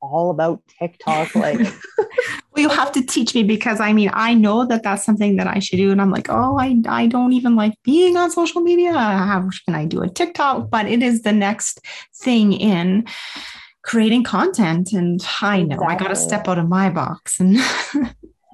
all 0.00 0.30
about 0.30 0.62
TikTok. 0.78 1.34
Like, 1.34 1.58
well, 2.54 2.62
you 2.62 2.68
have 2.68 2.92
to 2.92 3.02
teach 3.02 3.34
me 3.34 3.42
because 3.42 3.80
I 3.80 3.92
mean, 3.92 4.10
I 4.12 4.34
know 4.34 4.66
that 4.66 4.82
that's 4.82 5.04
something 5.04 5.36
that 5.36 5.46
I 5.46 5.58
should 5.58 5.76
do. 5.76 5.90
And 5.90 6.00
I'm 6.02 6.10
like, 6.10 6.28
oh, 6.28 6.58
I, 6.58 6.76
I 6.86 7.06
don't 7.06 7.32
even 7.32 7.56
like 7.56 7.74
being 7.82 8.16
on 8.16 8.30
social 8.30 8.60
media. 8.60 8.92
How 8.92 9.48
can 9.64 9.74
I 9.74 9.86
do 9.86 10.02
a 10.02 10.08
TikTok? 10.08 10.68
But 10.70 10.86
it 10.86 11.02
is 11.02 11.22
the 11.22 11.32
next 11.32 11.80
thing 12.14 12.52
in 12.52 13.06
creating 13.82 14.24
content. 14.24 14.92
And 14.92 15.24
I 15.40 15.62
know 15.62 15.76
exactly. 15.76 15.94
I 15.94 15.98
got 15.98 16.08
to 16.08 16.16
step 16.16 16.46
out 16.46 16.58
of 16.58 16.68
my 16.68 16.90
box. 16.90 17.40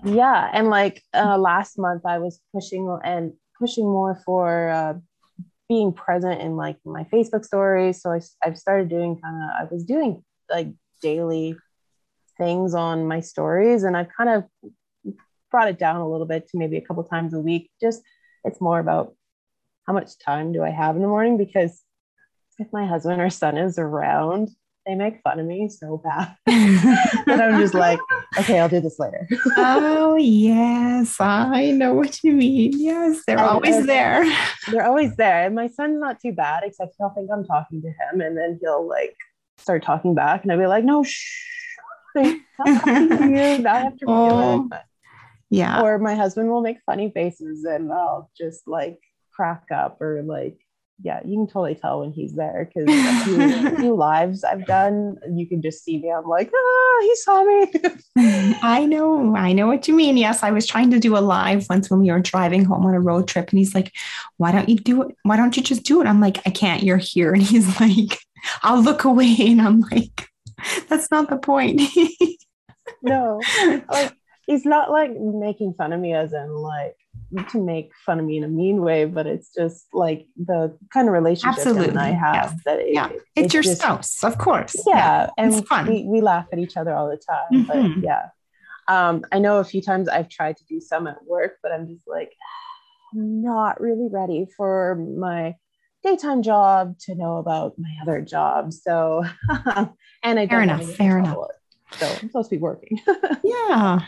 And 0.00 0.14
yeah. 0.14 0.48
And 0.52 0.68
like 0.70 1.02
uh, 1.12 1.37
last 1.37 1.76
month, 1.76 2.06
I 2.06 2.18
was 2.18 2.40
pushing 2.54 2.96
and 3.02 3.32
pushing 3.58 3.84
more 3.84 4.20
for 4.24 4.68
uh, 4.68 4.94
being 5.68 5.92
present 5.92 6.40
in 6.40 6.56
like 6.56 6.76
my 6.84 7.02
Facebook 7.12 7.44
stories. 7.44 8.00
So 8.00 8.12
I, 8.12 8.20
I've 8.44 8.56
started 8.56 8.88
doing 8.88 9.20
kind 9.20 9.37
of, 9.42 9.50
I 9.61 9.74
was 9.74 9.82
doing 9.82 10.22
like 10.48 10.68
daily 11.02 11.56
things 12.38 12.74
on 12.74 13.07
my 13.07 13.20
stories 13.20 13.83
and 13.83 13.96
I've 13.96 14.09
kind 14.16 14.31
of 14.31 15.14
brought 15.51 15.68
it 15.68 15.79
down 15.79 16.01
a 16.01 16.09
little 16.09 16.27
bit 16.27 16.48
to 16.48 16.59
maybe 16.59 16.77
a 16.77 16.81
couple 16.81 17.03
times 17.05 17.35
a 17.35 17.40
week. 17.40 17.70
Just 17.81 18.03
it's 18.44 18.61
more 18.61 18.79
about 18.79 19.14
how 19.87 19.92
much 19.92 20.18
time 20.18 20.53
do 20.53 20.62
I 20.62 20.70
have 20.70 20.96
in 20.96 21.03
the 21.03 21.09
morning 21.09 21.37
because 21.37 21.83
if 22.59 22.68
my 22.72 22.87
husband 22.87 23.20
or 23.20 23.31
son 23.31 23.57
is 23.57 23.79
around, 23.79 24.51
they 24.87 24.94
make 24.94 25.20
fun 25.22 25.38
of 25.38 25.46
me 25.46 25.68
so 25.68 25.98
bad. 26.03 26.35
and 26.46 27.42
I'm 27.42 27.61
just 27.61 27.74
like, 27.74 27.98
okay, 28.38 28.59
I'll 28.59 28.70
do 28.70 28.81
this 28.81 28.98
later. 28.98 29.29
oh, 29.57 30.16
yes. 30.16 31.16
I 31.20 31.70
know 31.72 31.92
what 31.92 32.24
you 32.24 32.33
mean. 32.33 32.72
Yes, 32.74 33.22
they're 33.27 33.38
and, 33.38 33.46
always 33.46 33.77
and 33.77 33.88
there. 33.88 34.24
They're 34.70 34.87
always 34.87 35.14
there. 35.16 35.44
And 35.44 35.55
my 35.55 35.68
son's 35.68 36.01
not 36.01 36.20
too 36.20 36.33
bad, 36.33 36.62
except 36.64 36.94
he'll 36.98 37.11
think 37.11 37.31
I'm 37.31 37.44
talking 37.44 37.83
to 37.83 37.88
him. 37.88 38.20
And 38.22 38.37
then 38.37 38.59
he'll 38.62 38.88
like 38.88 39.14
start 39.59 39.83
talking 39.83 40.14
back. 40.14 40.42
And 40.42 40.51
I'll 40.51 40.59
be 40.59 40.66
like, 40.66 40.85
no, 40.85 41.03
shh. 41.05 41.44
I'm 42.18 42.78
talking 42.78 43.09
to 43.09 43.24
you. 43.24 43.59
Now 43.59 43.74
I 43.74 43.78
have 43.81 43.96
to 43.98 44.04
oh, 44.09 44.68
Yeah. 45.50 45.83
Or 45.83 45.98
my 45.98 46.14
husband 46.14 46.48
will 46.50 46.62
make 46.62 46.78
funny 46.87 47.11
faces 47.11 47.64
and 47.64 47.92
I'll 47.92 48.31
just 48.37 48.66
like 48.66 48.98
crack 49.33 49.64
up 49.70 50.00
or 50.00 50.22
like 50.22 50.59
yeah, 51.00 51.20
you 51.24 51.37
can 51.37 51.46
totally 51.46 51.76
tell 51.76 52.00
when 52.00 52.12
he's 52.12 52.35
there 52.35 52.68
because 52.68 52.88
a 52.88 53.24
few, 53.24 53.40
a 53.40 53.76
few 53.81 53.94
lives 53.94 54.42
I've 54.42 54.66
done, 54.66 55.16
you 55.33 55.46
can 55.46 55.62
just 55.62 55.85
see 55.85 55.98
me. 55.98 56.11
I'm 56.11 56.26
like, 56.26 56.50
ah, 56.52 56.98
he 57.02 57.16
saw 57.16 57.44
me. 57.44 57.72
I 58.62 58.85
know, 58.85 59.37
I 59.37 59.52
know 59.52 59.68
what 59.68 59.87
you 59.87 59.94
mean. 59.94 60.16
Yes, 60.16 60.42
I 60.42 60.50
was 60.50 60.66
trying 60.66 60.90
to 60.90 60.98
do 60.98 61.16
a 61.16 61.20
live 61.20 61.66
once 61.70 61.88
when 61.88 62.00
we 62.00 62.11
were 62.11 62.18
driving 62.18 62.64
home 62.64 62.85
on 62.85 62.94
a 62.94 63.00
road 63.00 63.28
trip, 63.28 63.50
and 63.50 63.59
he's 63.61 63.76
like, 63.76 63.92
"Why 64.38 64.50
don't 64.50 64.68
you 64.68 64.76
do 64.76 65.02
it? 65.02 65.16
Why 65.22 65.37
don't 65.37 65.57
you 65.57 65.62
just 65.62 65.85
do 65.85 66.00
it?" 66.00 66.09
I'm 66.09 66.20
like, 66.20 66.38
"I 66.46 66.50
can't. 66.50 66.83
You're 66.83 66.96
here." 66.96 67.33
And 67.38 67.42
he's 67.42 67.81
like, 67.81 68.18
"I'll 68.62 68.83
look 68.83 69.04
away," 69.04 69.37
and 69.38 69.62
I'm 69.62 69.81
like, 69.81 70.27
"That's 70.88 71.11
not 71.11 71.31
the 71.31 71.38
point." 71.38 71.81
no, 73.03 73.40
like 73.90 74.14
he's 74.47 74.64
not 74.64 74.90
like 74.90 75.12
making 75.12 75.75
fun 75.75 75.92
of 75.92 76.01
me 76.01 76.14
as 76.14 76.33
in 76.33 76.55
like 76.55 76.97
to 77.51 77.62
make 77.62 77.92
fun 78.07 78.18
of 78.18 78.25
me 78.25 78.38
in 78.38 78.44
a 78.44 78.49
mean 78.49 78.81
way, 78.81 79.05
but 79.05 79.27
it's 79.27 79.53
just 79.55 79.87
like 79.92 80.27
the 80.37 80.77
kind 80.92 81.09
of 81.09 81.12
relationship 81.12 81.59
Absolutely. 81.59 81.90
and 81.90 81.99
I 81.99 82.11
have 82.11 82.35
yes. 82.35 82.61
that 82.64 82.79
it, 82.81 82.94
yeah. 82.94 83.09
it's, 83.11 83.23
it's, 83.37 83.55
your 83.55 83.62
just, 83.62 83.81
spouse, 83.81 84.25
of 84.25 84.38
course. 84.38 84.75
Yeah. 84.87 84.97
yeah. 84.97 85.31
And 85.37 85.55
it's 85.55 85.68
fun. 85.68 85.87
We, 85.87 86.05
we 86.05 86.21
laugh 86.21 86.47
at 86.53 86.59
each 86.59 86.77
other 86.77 86.94
all 86.94 87.09
the 87.09 87.18
time. 87.18 87.66
Mm-hmm. 87.66 88.01
But 88.01 88.07
yeah. 88.07 88.29
Um, 88.88 89.25
I 89.31 89.38
know 89.38 89.59
a 89.59 89.64
few 89.64 89.83
times 89.83 90.09
I've 90.09 90.31
tried 90.31 90.57
to 90.57 90.64
do 90.64 90.81
some 90.81 91.07
at 91.07 91.23
work, 91.27 91.59
but 91.62 91.71
I'm 91.71 91.87
just 91.87 92.09
like, 92.09 92.33
I'm 93.12 93.42
not 93.42 93.81
really 93.81 94.09
ready 94.11 94.47
for 94.57 94.94
my 94.97 95.55
daytime 96.02 96.42
job 96.42 96.98
to 97.00 97.14
know 97.14 97.38
about 97.38 97.74
my 97.78 97.90
other 98.02 98.20
job. 98.20 98.72
So, 98.72 99.24
and 100.22 100.38
I 100.38 100.46
fair 100.46 100.62
enough, 100.62 100.84
fair 100.94 101.18
enough. 101.18 101.37
So 101.98 102.06
I'm 102.06 102.28
supposed 102.28 102.50
to 102.50 102.56
be 102.56 102.61
working. 102.61 103.00
yeah 103.44 104.00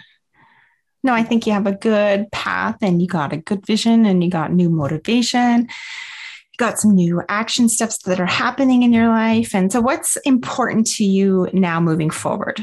no, 1.03 1.14
I 1.14 1.22
think 1.22 1.46
you 1.46 1.53
have 1.53 1.66
a 1.66 1.72
good 1.72 2.31
path 2.31 2.76
and 2.83 3.00
you 3.00 3.09
got 3.09 3.33
a 3.33 3.38
good 3.38 3.64
vision 3.66 4.05
and 4.05 4.22
you 4.22 4.31
got 4.31 4.53
new 4.53 4.68
motivation. 4.68 5.62
You 5.62 6.57
got 6.59 6.79
some 6.79 6.94
new 6.94 7.22
action 7.29 7.68
steps 7.68 8.03
that 8.05 8.20
are 8.20 8.26
happening 8.26 8.83
in 8.83 8.92
your 8.92 9.09
life. 9.09 9.55
And 9.55 9.72
so, 9.72 9.81
what's 9.81 10.16
important 10.18 10.87
to 10.94 11.05
you 11.05 11.48
now 11.53 11.81
moving 11.81 12.11
forward? 12.11 12.61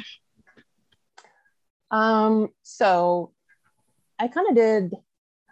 Um, 1.89 2.49
so 2.63 3.31
I 4.19 4.27
kind 4.27 4.49
of 4.49 4.55
did, 4.55 4.93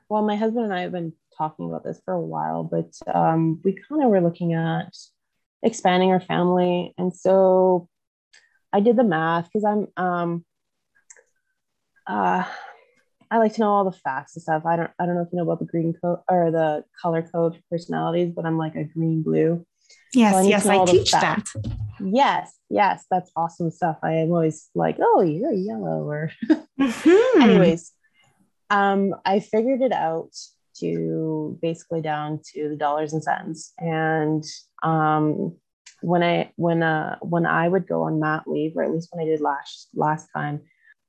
well, 0.09 0.21
my 0.21 0.35
husband 0.35 0.65
and 0.65 0.73
I 0.73 0.81
have 0.81 0.91
been 0.91 1.13
talking 1.38 1.67
about 1.69 1.84
this 1.84 2.02
for 2.06 2.13
a 2.13 2.21
while, 2.21 2.63
but 2.63 2.91
um, 3.13 3.62
we 3.63 3.74
kind 3.74 4.04
of 4.04 4.10
were 4.10 4.21
looking 4.21 4.54
at 4.54 4.95
expanding 5.63 6.12
our 6.12 6.19
family. 6.19 6.93
And 6.98 7.13
so 7.13 7.89
I 8.71 8.80
did 8.80 8.95
the 8.95 9.04
math 9.04 9.45
because 9.45 9.65
I'm, 9.65 9.88
um, 9.98 10.45
uh, 12.08 12.43
I 13.32 13.38
like 13.38 13.54
to 13.54 13.62
know 13.62 13.71
all 13.71 13.84
the 13.84 13.91
facts 13.91 14.36
and 14.36 14.43
stuff. 14.43 14.65
I 14.65 14.76
don't 14.76 14.91
I 15.00 15.06
don't 15.06 15.15
know 15.15 15.21
if 15.21 15.30
you 15.32 15.38
know 15.38 15.43
about 15.43 15.60
the 15.60 15.65
green 15.65 15.93
code 15.93 16.19
or 16.30 16.52
the 16.52 16.86
color 17.02 17.21
code 17.24 17.62
personalities, 17.71 18.32
but 18.36 18.45
I'm 18.45 18.58
like 18.58 18.76
a 18.76 18.84
green 18.84 19.24
blue. 19.24 19.65
Yes, 20.13 20.34
so 20.34 20.39
I 20.39 20.43
yes, 20.43 20.65
I 20.67 20.86
teach 20.86 21.12
that. 21.12 21.45
Yes, 22.00 22.54
yes, 22.69 23.06
that's 23.10 23.32
awesome 23.36 23.71
stuff. 23.71 23.98
I 24.04 24.13
am 24.13 24.32
always 24.32 24.69
like, 24.76 24.98
oh, 25.00 25.21
you're 25.21 25.52
yellow 25.52 26.08
or 26.08 26.32
mm-hmm. 26.80 27.41
anyways. 27.41 27.91
Um, 28.69 29.15
I 29.26 29.39
figured 29.39 29.82
it 29.82 29.91
out 29.91 30.32
to 30.79 31.57
basically 31.61 32.01
down 32.01 32.39
to 32.53 32.69
the 32.69 32.75
dollars 32.75 33.13
and 33.13 33.23
cents. 33.23 33.73
And 33.77 34.43
um 34.83 35.55
when 36.01 36.23
I 36.23 36.51
when 36.55 36.83
uh 36.83 37.17
when 37.21 37.45
I 37.45 37.67
would 37.67 37.88
go 37.88 38.03
on 38.03 38.19
mat 38.19 38.43
leave, 38.47 38.73
or 38.75 38.83
at 38.83 38.91
least 38.91 39.09
when 39.11 39.25
I 39.25 39.29
did 39.29 39.41
last 39.41 39.89
last 39.93 40.27
time, 40.35 40.61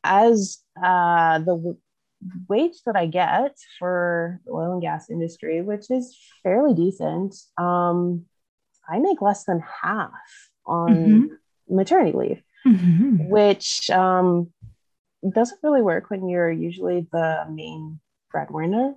as 0.04 0.58
uh 0.82 1.38
the 1.40 1.76
wage 2.48 2.82
that 2.86 2.96
I 2.96 3.06
get 3.06 3.56
for 3.78 4.40
the 4.46 4.52
oil 4.52 4.72
and 4.72 4.82
gas 4.82 5.10
industry, 5.10 5.62
which 5.62 5.90
is 5.90 6.16
fairly 6.42 6.74
decent, 6.74 7.34
um, 7.58 8.24
I 8.88 8.98
make 8.98 9.20
less 9.20 9.44
than 9.44 9.62
half 9.82 10.10
on 10.64 10.94
mm-hmm. 10.94 11.74
maternity 11.74 12.16
leave, 12.16 12.42
mm-hmm. 12.66 13.28
which 13.28 13.90
um, 13.90 14.52
doesn't 15.28 15.60
really 15.62 15.82
work 15.82 16.10
when 16.10 16.28
you're 16.28 16.50
usually 16.50 17.06
the 17.12 17.46
main 17.50 18.00
breadwinner 18.30 18.94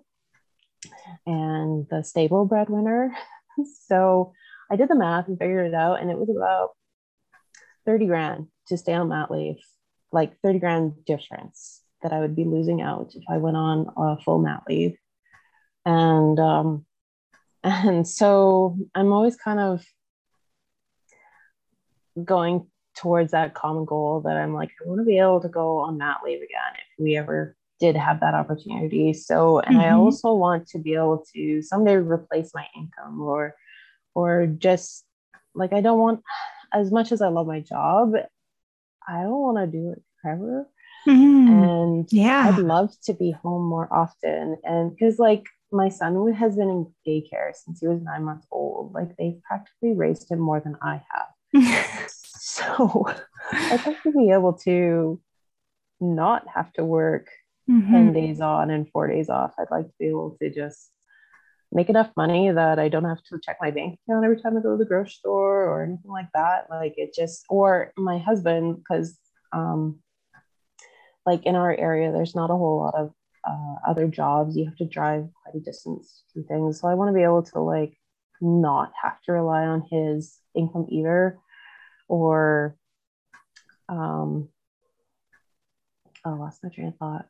and 1.26 1.88
the 1.90 2.04
stable 2.04 2.46
breadwinner. 2.46 3.14
so 3.88 4.34
I 4.72 4.76
did 4.76 4.90
the 4.90 4.96
math 4.96 5.28
and 5.28 5.38
figured 5.38 5.68
it 5.68 5.74
out, 5.74 6.02
and 6.02 6.10
it 6.10 6.18
was 6.18 6.30
about 6.30 6.72
30 7.86 8.08
grand 8.08 8.48
to 8.68 8.78
stay 8.78 8.94
on 8.94 9.10
mat 9.10 9.32
leave, 9.32 9.58
like 10.12 10.40
30 10.42 10.60
grand 10.60 11.06
difference 11.06 11.82
that 12.02 12.14
I 12.14 12.20
would 12.20 12.36
be 12.36 12.46
losing 12.46 12.82
out 12.82 13.12
if 13.16 13.24
I 13.30 13.38
went 13.38 13.58
on 13.58 13.88
a 13.98 14.22
full 14.22 14.40
mat 14.40 14.64
leave. 14.68 14.98
And 15.86 16.40
um, 16.40 16.86
and 17.64 18.08
so 18.08 18.78
I'm 18.96 19.12
always 19.12 19.36
kind 19.36 19.60
of 19.60 19.84
going 22.24 22.68
towards 22.96 23.32
that 23.32 23.54
common 23.54 23.86
goal 23.86 24.22
that 24.22 24.36
I'm 24.36 24.54
like, 24.54 24.70
I 24.84 24.88
want 24.88 25.00
to 25.00 25.06
be 25.06 25.20
able 25.20 25.42
to 25.42 25.50
go 25.50 25.80
on 25.80 25.98
mat 25.98 26.18
leave 26.24 26.42
again 26.42 26.74
if 26.76 27.04
we 27.04 27.18
ever 27.18 27.56
did 27.80 27.96
have 27.96 28.20
that 28.20 28.34
opportunity. 28.34 29.14
So, 29.14 29.60
and 29.60 29.78
mm-hmm. 29.78 29.86
I 29.86 29.92
also 29.92 30.34
want 30.34 30.68
to 30.70 30.80
be 30.80 30.94
able 30.94 31.24
to 31.34 31.62
someday 31.62 31.96
replace 31.96 32.52
my 32.54 32.66
income 32.76 33.22
or, 33.22 33.56
or 34.14 34.48
just 34.48 35.06
like, 35.56 35.74
I 35.74 35.82
don't 35.82 36.00
want, 36.00 36.22
as 36.74 36.92
much 36.92 37.12
as 37.12 37.22
I 37.22 37.30
love 37.30 37.48
my 37.48 37.62
job, 37.62 38.14
I 39.08 39.22
don't 39.24 39.42
want 39.42 39.58
to 39.58 39.68
do 39.68 39.92
it 39.92 40.04
forever. 40.22 40.68
Mm-hmm. 41.08 41.64
And 41.64 42.08
yeah, 42.12 42.52
I'd 42.52 42.60
love 42.60 42.94
to 43.04 43.14
be 43.14 43.32
home 43.32 43.68
more 43.68 43.88
often. 43.92 44.58
And 44.64 44.92
because, 44.92 45.18
like, 45.18 45.46
my 45.72 45.90
son 45.90 46.34
has 46.34 46.56
been 46.56 46.70
in 46.70 46.94
daycare 47.08 47.54
since 47.54 47.80
he 47.80 47.88
was 47.88 48.02
nine 48.02 48.24
months 48.24 48.48
old. 48.52 48.94
Like, 48.94 49.16
they've 49.18 49.42
practically 49.44 49.94
raised 49.94 50.30
him 50.30 50.40
more 50.40 50.60
than 50.60 50.76
I 50.82 51.02
have. 51.12 52.08
so 52.10 53.06
I'd 53.52 53.86
like 53.86 54.04
to 54.04 54.12
be 54.12 54.32
able 54.32 54.54
to 54.66 55.22
not 56.00 56.46
have 56.54 56.72
to 56.74 56.86
work 56.86 57.30
mm-hmm. 57.70 57.92
10 57.92 58.14
days 58.14 58.42
on 58.42 58.70
and 58.70 58.90
four 58.90 59.08
days 59.08 59.30
off. 59.30 59.54
I'd 59.60 59.72
like 59.72 59.86
to 59.86 59.94
be 60.00 60.08
able 60.08 60.38
to 60.42 60.50
just 60.50 60.92
make 61.72 61.90
enough 61.90 62.10
money 62.18 62.52
that 62.52 62.80
I 62.80 62.90
don't 62.90 63.06
have 63.06 63.22
to 63.26 63.40
check 63.44 63.58
my 63.62 63.72
bank 63.72 64.00
account 64.08 64.26
every 64.26 64.42
time 64.42 64.58
I 64.58 64.62
go 64.62 64.72
to 64.72 64.78
the 64.78 64.90
grocery 64.90 65.12
store 65.12 65.66
or 65.66 65.84
anything 65.84 66.12
like 66.12 66.30
that. 66.34 66.70
Like 66.70 66.96
it 66.98 67.14
just, 67.14 67.46
or 67.50 67.94
my 67.96 68.18
husband, 68.18 68.78
because 68.78 69.18
um, 69.54 70.00
like 71.26 71.46
in 71.46 71.56
our 71.56 71.76
area, 71.76 72.12
there's 72.12 72.36
not 72.36 72.50
a 72.50 72.56
whole 72.56 72.80
lot 72.80 72.96
of 72.96 73.14
uh, 73.48 73.76
other 73.88 74.08
jobs. 74.08 74.58
You 74.58 74.66
have 74.66 74.78
to 74.78 74.86
drive 74.86 75.28
quite 75.44 75.56
a 75.56 75.64
distance 75.64 76.24
to 76.34 76.44
things. 76.44 76.80
So 76.80 76.88
I 76.88 76.96
want 76.96 77.10
to 77.10 77.14
be 77.14 77.24
able 77.24 77.44
to 77.44 77.60
like 77.60 77.98
not 78.42 78.92
have 79.02 79.22
to 79.24 79.34
rely 79.34 79.66
on 79.66 79.86
his 79.90 80.38
income 80.56 80.88
either, 80.90 81.38
or 82.08 82.76
um, 83.88 84.50
oh, 86.26 86.34
I 86.34 86.36
lost 86.36 86.64
my 86.64 86.70
train 86.70 86.88
of 86.88 86.98
thought. 86.98 87.28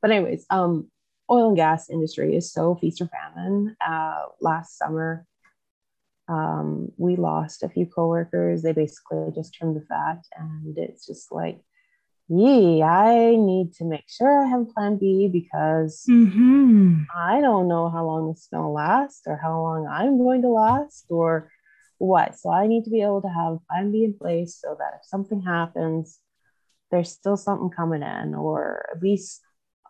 But 0.00 0.10
anyways, 0.10 0.46
um, 0.50 0.90
oil 1.30 1.48
and 1.48 1.56
gas 1.56 1.90
industry 1.90 2.36
is 2.36 2.52
so 2.52 2.76
feast 2.76 3.00
or 3.00 3.08
famine. 3.08 3.76
Uh, 3.86 4.26
last 4.40 4.78
summer, 4.78 5.26
um, 6.28 6.92
we 6.96 7.16
lost 7.16 7.62
a 7.62 7.68
few 7.68 7.86
coworkers. 7.86 8.62
They 8.62 8.72
basically 8.72 9.32
just 9.34 9.54
trimmed 9.54 9.76
the 9.76 9.86
fat, 9.86 10.22
and 10.36 10.76
it's 10.76 11.06
just 11.06 11.32
like 11.32 11.60
yee, 12.28 12.82
I 12.82 13.36
need 13.36 13.72
to 13.74 13.84
make 13.84 14.04
sure 14.06 14.44
I 14.44 14.48
have 14.48 14.70
plan 14.74 14.98
B 14.98 15.28
because 15.32 16.04
mm-hmm. 16.08 17.02
I 17.16 17.40
don't 17.40 17.68
know 17.68 17.88
how 17.88 18.04
long 18.04 18.28
this 18.28 18.42
is 18.42 18.48
going 18.52 18.64
to 18.64 18.68
last 18.68 19.22
or 19.26 19.36
how 19.36 19.60
long 19.60 19.86
I'm 19.86 20.18
going 20.18 20.42
to 20.42 20.48
last 20.48 21.06
or 21.08 21.50
what. 21.96 22.38
So 22.38 22.50
I 22.50 22.66
need 22.66 22.84
to 22.84 22.90
be 22.90 23.02
able 23.02 23.22
to 23.22 23.28
have 23.28 23.66
plan 23.68 23.92
B 23.92 24.04
in 24.04 24.14
place 24.14 24.58
so 24.60 24.76
that 24.78 24.98
if 25.00 25.06
something 25.06 25.40
happens, 25.40 26.18
there's 26.90 27.10
still 27.10 27.36
something 27.36 27.70
coming 27.70 28.02
in 28.02 28.34
or 28.34 28.86
at 28.94 29.02
least 29.02 29.40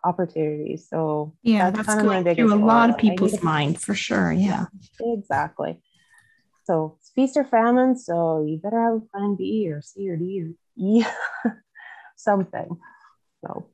opportunities. 0.03 0.87
So 0.89 1.35
yeah, 1.43 1.69
that's, 1.71 1.87
that's 1.87 2.01
going 2.01 2.35
through 2.35 2.53
a 2.53 2.55
lot 2.55 2.89
of 2.89 2.97
people's 2.97 3.41
mind 3.43 3.81
for 3.81 3.93
sure. 3.93 4.31
Yeah. 4.31 4.65
yeah, 4.99 5.13
exactly. 5.13 5.81
So 6.65 6.97
it's 6.99 7.09
feast 7.09 7.35
or 7.37 7.45
famine. 7.45 7.97
So 7.97 8.45
you 8.47 8.57
better 8.57 8.79
have 8.79 8.93
a 8.95 8.99
plan 8.99 9.35
B 9.35 9.69
or 9.71 9.81
C 9.81 10.09
or 10.09 10.17
D 10.17 10.43
or 10.43 10.51
E. 10.77 11.03
something. 12.19 12.77
So, 13.45 13.67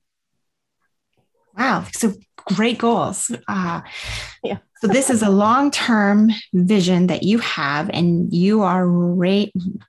wow. 1.58 1.86
So 1.94 2.14
great 2.38 2.78
goals. 2.78 3.32
Uh, 3.48 3.82
yeah. 4.44 4.60
so 4.80 4.88
this 4.88 5.10
is 5.10 5.22
a 5.22 5.30
long-term 5.30 6.30
vision 6.54 7.08
that 7.08 7.24
you 7.24 7.40
have, 7.40 7.90
and 7.90 8.32
you 8.32 8.62
are 8.62 8.88
ra- 8.88 9.46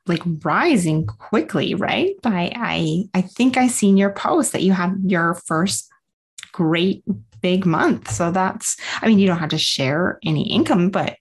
like 0.07 0.23
rising 0.43 1.07
quickly, 1.07 1.75
right? 1.75 2.15
I, 2.25 2.53
I 2.57 3.19
I 3.19 3.21
think 3.23 3.57
I 3.57 3.69
seen 3.69 3.97
your 3.97 4.11
post 4.11 4.53
that 4.53 4.63
you 4.63 4.73
had 4.73 4.97
your 5.07 5.35
first 5.35 5.91
great 6.57 7.05
big 7.43 7.67
month. 7.67 8.11
So 8.11 8.31
that's, 8.31 8.77
I 9.03 9.07
mean, 9.07 9.19
you 9.19 9.27
don't 9.27 9.39
have 9.39 9.51
to 9.51 9.59
share 9.59 10.19
any 10.25 10.51
income, 10.51 10.89
but 10.89 11.17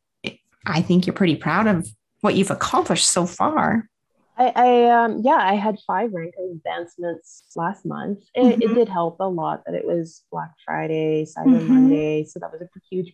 I 0.66 0.82
think 0.82 1.06
you're 1.06 1.14
pretty 1.14 1.36
proud 1.36 1.68
of 1.68 1.88
what 2.22 2.36
you've 2.36 2.52
accomplished 2.52 3.06
so 3.06 3.26
far. 3.26 3.90
I, 4.38 4.52
I 4.56 4.90
um, 4.92 5.22
yeah, 5.24 5.38
I 5.40 5.56
had 5.56 5.78
five 5.86 6.14
rank 6.14 6.36
advancements 6.40 7.44
last 7.56 7.86
month. 7.86 8.20
It, 8.34 8.44
mm-hmm. 8.44 8.62
it, 8.62 8.74
did 8.74 8.90
help 8.90 9.18
a 9.20 9.28
lot 9.28 9.64
that 9.66 9.76
it 9.76 9.86
was 9.86 10.24
Black 10.32 10.52
Friday, 10.66 11.26
Cyber 11.26 11.60
mm-hmm. 11.60 11.74
Monday, 11.74 12.26
so 12.26 12.40
that 12.40 12.52
was 12.52 12.62
a 12.62 12.68
huge 12.90 13.14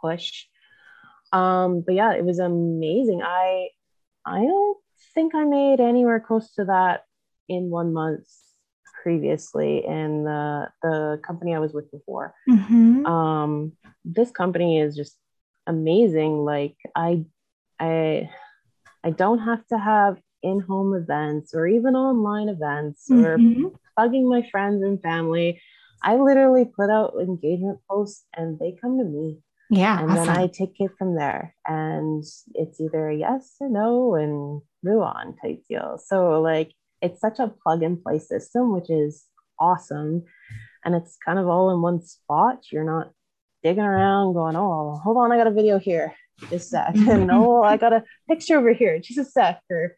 push. 0.00 0.46
Um, 1.32 1.82
but 1.82 1.94
yeah, 1.94 2.14
it 2.14 2.24
was 2.24 2.38
amazing. 2.40 3.22
I 3.22 3.68
I 4.24 4.40
don't 4.40 4.78
think 5.14 5.34
I 5.34 5.44
made 5.44 5.80
anywhere 5.80 6.20
close 6.20 6.52
to 6.54 6.64
that 6.64 7.04
in 7.48 7.70
one 7.70 7.92
month 7.92 8.26
previously 9.02 9.84
in 9.86 10.24
the 10.24 10.68
the 10.82 11.20
company 11.26 11.54
I 11.54 11.58
was 11.58 11.72
with 11.72 11.90
before. 11.90 12.34
Mm-hmm. 12.48 13.06
Um, 13.06 13.72
this 14.04 14.30
company 14.30 14.80
is 14.80 14.96
just 14.96 15.16
amazing. 15.66 16.44
Like 16.44 16.76
I 16.94 17.24
I 17.78 18.30
I 19.04 19.10
don't 19.10 19.40
have 19.40 19.66
to 19.68 19.78
have 19.78 20.18
in-home 20.42 20.94
events 20.94 21.54
or 21.54 21.66
even 21.66 21.94
online 21.94 22.48
events 22.48 23.06
mm-hmm. 23.10 23.24
or 23.24 23.70
bugging 23.98 24.28
my 24.28 24.42
friends 24.50 24.82
and 24.82 25.02
family 25.02 25.60
i 26.02 26.16
literally 26.16 26.64
put 26.64 26.90
out 26.90 27.14
engagement 27.20 27.78
posts 27.88 28.24
and 28.34 28.58
they 28.58 28.74
come 28.80 28.98
to 28.98 29.04
me 29.04 29.38
yeah 29.68 30.00
and 30.00 30.10
awesome. 30.10 30.26
then 30.26 30.36
i 30.36 30.46
take 30.46 30.74
it 30.78 30.90
from 30.98 31.14
there 31.14 31.54
and 31.66 32.24
it's 32.54 32.80
either 32.80 33.08
a 33.08 33.16
yes 33.16 33.56
or 33.60 33.68
no 33.68 34.14
and 34.14 34.62
move 34.82 35.02
on 35.02 35.36
type 35.42 35.62
deal 35.68 36.00
so 36.02 36.40
like 36.40 36.72
it's 37.02 37.20
such 37.20 37.38
a 37.38 37.52
plug 37.62 37.82
and 37.82 38.02
play 38.02 38.18
system 38.18 38.72
which 38.72 38.90
is 38.90 39.24
awesome 39.58 40.24
and 40.84 40.94
it's 40.94 41.16
kind 41.24 41.38
of 41.38 41.48
all 41.48 41.70
in 41.70 41.82
one 41.82 42.02
spot 42.02 42.64
you're 42.70 42.84
not 42.84 43.10
digging 43.62 43.84
around 43.84 44.32
going 44.32 44.56
oh 44.56 44.98
hold 45.02 45.16
on 45.16 45.32
i 45.32 45.36
got 45.36 45.46
a 45.46 45.50
video 45.50 45.78
here 45.78 46.14
just 46.48 46.70
sec 46.70 46.94
and 46.94 47.30
oh 47.30 47.62
i 47.62 47.76
got 47.76 47.92
a 47.92 48.02
picture 48.28 48.56
over 48.56 48.72
here 48.72 48.98
just 48.98 49.18
a 49.18 49.24
sec 49.24 49.60
or 49.70 49.96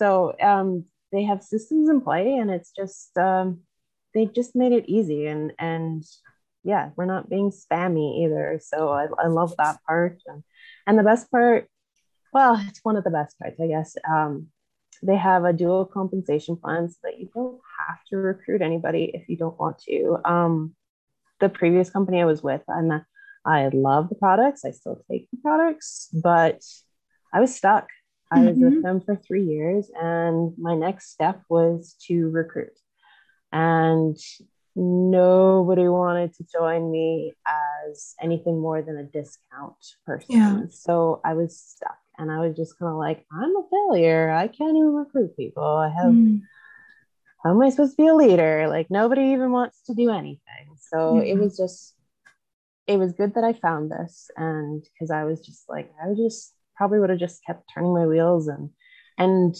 so 0.00 0.34
um, 0.40 0.86
they 1.12 1.24
have 1.24 1.42
systems 1.42 1.90
in 1.90 2.00
play, 2.00 2.36
and 2.36 2.50
it's 2.50 2.72
just 2.72 3.16
um, 3.18 3.60
they 4.14 4.26
just 4.26 4.56
made 4.56 4.72
it 4.72 4.88
easy. 4.88 5.26
And 5.26 5.52
and 5.58 6.04
yeah, 6.64 6.90
we're 6.96 7.04
not 7.04 7.28
being 7.28 7.50
spammy 7.50 8.24
either. 8.24 8.60
So 8.62 8.88
I, 8.88 9.08
I 9.18 9.26
love 9.26 9.54
that 9.58 9.78
part. 9.86 10.20
And, 10.26 10.42
and 10.86 10.98
the 10.98 11.02
best 11.02 11.30
part, 11.30 11.68
well, 12.32 12.58
it's 12.68 12.80
one 12.82 12.96
of 12.96 13.04
the 13.04 13.10
best 13.10 13.38
parts, 13.38 13.60
I 13.60 13.66
guess. 13.66 13.96
Um, 14.08 14.48
they 15.02 15.16
have 15.16 15.44
a 15.44 15.52
dual 15.52 15.84
compensation 15.86 16.56
plan 16.56 16.88
so 16.88 16.96
that 17.04 17.18
you 17.18 17.28
don't 17.34 17.60
have 17.78 17.98
to 18.10 18.16
recruit 18.16 18.62
anybody 18.62 19.10
if 19.14 19.28
you 19.28 19.36
don't 19.36 19.58
want 19.58 19.78
to. 19.88 20.18
Um, 20.24 20.74
the 21.40 21.48
previous 21.48 21.90
company 21.90 22.20
I 22.20 22.26
was 22.26 22.42
with, 22.42 22.62
and 22.68 23.02
I 23.44 23.68
love 23.72 24.08
the 24.08 24.14
products. 24.14 24.64
I 24.64 24.72
still 24.72 25.02
take 25.10 25.30
the 25.30 25.38
products, 25.38 26.08
but 26.12 26.62
I 27.32 27.40
was 27.40 27.54
stuck. 27.54 27.88
I 28.30 28.42
was 28.42 28.58
with 28.58 28.74
mm-hmm. 28.74 28.82
them 28.82 29.00
for 29.00 29.16
three 29.16 29.44
years, 29.44 29.90
and 30.00 30.52
my 30.56 30.76
next 30.76 31.10
step 31.10 31.42
was 31.48 31.96
to 32.06 32.28
recruit. 32.30 32.78
And 33.50 34.16
nobody 34.76 35.88
wanted 35.88 36.34
to 36.34 36.44
join 36.52 36.90
me 36.90 37.32
as 37.46 38.14
anything 38.20 38.60
more 38.60 38.82
than 38.82 38.98
a 38.98 39.04
discount 39.04 39.74
person. 40.06 40.36
Yeah. 40.36 40.60
So 40.70 41.20
I 41.24 41.34
was 41.34 41.58
stuck 41.58 41.98
and 42.20 42.30
I 42.30 42.38
was 42.38 42.54
just 42.56 42.78
kind 42.78 42.92
of 42.92 42.98
like, 42.98 43.24
I'm 43.32 43.56
a 43.56 43.62
failure. 43.70 44.30
I 44.30 44.46
can't 44.46 44.76
even 44.76 44.94
recruit 44.94 45.36
people. 45.36 45.64
I 45.64 45.88
have, 45.88 46.12
mm. 46.12 46.42
how 47.42 47.50
am 47.50 47.62
I 47.62 47.70
supposed 47.70 47.96
to 47.96 48.02
be 48.02 48.08
a 48.08 48.14
leader? 48.14 48.68
Like 48.68 48.90
nobody 48.90 49.32
even 49.32 49.50
wants 49.50 49.82
to 49.86 49.94
do 49.94 50.10
anything. 50.10 50.76
So 50.76 51.14
mm-hmm. 51.14 51.26
it 51.26 51.38
was 51.38 51.56
just, 51.56 51.94
it 52.86 52.98
was 52.98 53.14
good 53.14 53.34
that 53.34 53.44
I 53.44 53.54
found 53.54 53.90
this. 53.90 54.30
And 54.36 54.82
because 54.82 55.10
I 55.10 55.24
was 55.24 55.40
just 55.40 55.66
like, 55.68 55.90
I 56.02 56.08
would 56.08 56.18
just 56.18 56.54
probably 56.76 56.98
would 56.98 57.10
have 57.10 57.18
just 57.18 57.44
kept 57.46 57.70
turning 57.72 57.94
my 57.94 58.06
wheels 58.06 58.48
and, 58.48 58.70
and 59.18 59.56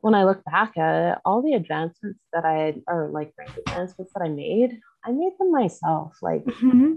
when 0.00 0.14
I 0.14 0.24
look 0.24 0.42
back 0.44 0.78
at 0.78 1.12
it, 1.12 1.18
all 1.26 1.42
the 1.42 1.52
advancements 1.52 2.20
that 2.32 2.46
I 2.46 2.54
had, 2.54 2.82
or 2.86 3.10
like 3.12 3.34
rank 3.38 3.50
advancements 3.66 4.12
that 4.14 4.22
I 4.22 4.28
made, 4.28 4.80
I 5.04 5.12
made 5.12 5.32
them 5.38 5.52
myself, 5.52 6.16
like 6.22 6.44
mm-hmm. 6.44 6.94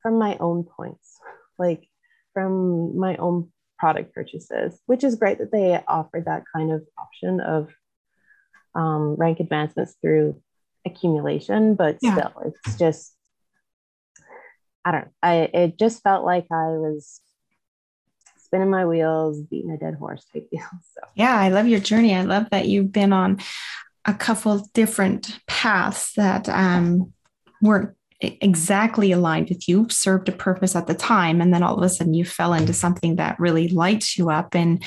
from 0.00 0.18
my 0.18 0.38
own 0.40 0.64
points, 0.64 1.18
like 1.58 1.86
from 2.32 2.98
my 2.98 3.16
own 3.16 3.50
product 3.78 4.14
purchases, 4.14 4.80
which 4.86 5.04
is 5.04 5.16
great 5.16 5.38
that 5.38 5.52
they 5.52 5.80
offered 5.86 6.26
that 6.26 6.44
kind 6.54 6.72
of 6.72 6.82
option 6.98 7.40
of 7.40 7.68
um, 8.74 9.14
rank 9.14 9.40
advancements 9.40 9.96
through 10.00 10.40
accumulation, 10.84 11.74
but 11.74 11.98
yeah. 12.02 12.16
still, 12.16 12.32
it's 12.46 12.78
just, 12.78 13.14
I 14.84 14.92
don't, 14.92 15.08
I, 15.22 15.34
it 15.52 15.78
just 15.78 16.02
felt 16.02 16.24
like 16.24 16.46
I 16.50 16.68
was 16.76 17.20
spinning 18.38 18.70
my 18.70 18.86
wheels, 18.86 19.42
beating 19.42 19.70
a 19.70 19.78
dead 19.78 19.94
horse 19.94 20.24
type 20.32 20.48
deal. 20.50 20.62
So 20.94 21.00
yeah, 21.14 21.36
I 21.36 21.50
love 21.50 21.68
your 21.68 21.80
journey. 21.80 22.14
I 22.14 22.22
love 22.22 22.48
that 22.50 22.66
you've 22.66 22.92
been 22.92 23.12
on 23.12 23.38
a 24.04 24.14
couple 24.14 24.66
different 24.72 25.38
paths 25.46 26.14
that 26.14 26.48
um, 26.48 27.12
weren't 27.60 27.94
exactly 28.20 29.12
aligned 29.12 29.48
with 29.48 29.68
you, 29.68 29.86
served 29.88 30.28
a 30.28 30.32
purpose 30.32 30.74
at 30.74 30.86
the 30.86 30.94
time, 30.94 31.40
and 31.40 31.54
then 31.54 31.62
all 31.62 31.76
of 31.76 31.82
a 31.82 31.88
sudden 31.88 32.14
you 32.14 32.24
fell 32.24 32.52
into 32.52 32.72
something 32.72 33.16
that 33.16 33.38
really 33.38 33.68
lights 33.68 34.18
you 34.18 34.30
up 34.30 34.54
and 34.54 34.82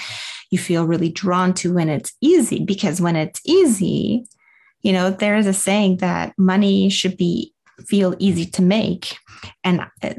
you 0.49 0.57
feel 0.57 0.85
really 0.85 1.09
drawn 1.09 1.53
to 1.55 1.73
when 1.73 1.89
it's 1.89 2.13
easy. 2.21 2.63
Because 2.63 2.99
when 3.01 3.15
it's 3.15 3.41
easy, 3.45 4.25
you 4.81 4.91
know, 4.91 5.09
there 5.11 5.37
is 5.37 5.47
a 5.47 5.53
saying 5.53 5.97
that 5.97 6.33
money 6.37 6.89
should 6.89 7.15
be 7.17 7.53
feel 7.87 8.15
easy 8.19 8.45
to 8.45 8.61
make. 8.61 9.17
And 9.63 9.81
uh, 10.03 10.13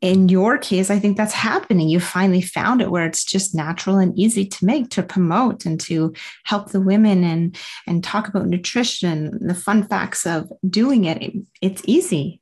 in 0.00 0.28
your 0.28 0.58
case, 0.58 0.90
I 0.90 0.98
think 0.98 1.16
that's 1.16 1.32
happening. 1.32 1.88
You 1.88 2.00
finally 2.00 2.42
found 2.42 2.80
it 2.80 2.90
where 2.90 3.06
it's 3.06 3.24
just 3.24 3.54
natural 3.54 3.98
and 3.98 4.18
easy 4.18 4.46
to 4.46 4.64
make, 4.64 4.90
to 4.90 5.02
promote 5.02 5.66
and 5.66 5.80
to 5.80 6.14
help 6.44 6.70
the 6.70 6.80
women 6.80 7.24
and 7.24 7.56
and 7.86 8.02
talk 8.02 8.28
about 8.28 8.46
nutrition, 8.46 9.38
the 9.46 9.54
fun 9.54 9.84
facts 9.84 10.26
of 10.26 10.50
doing 10.68 11.04
it. 11.04 11.32
It's 11.60 11.82
easy, 11.86 12.40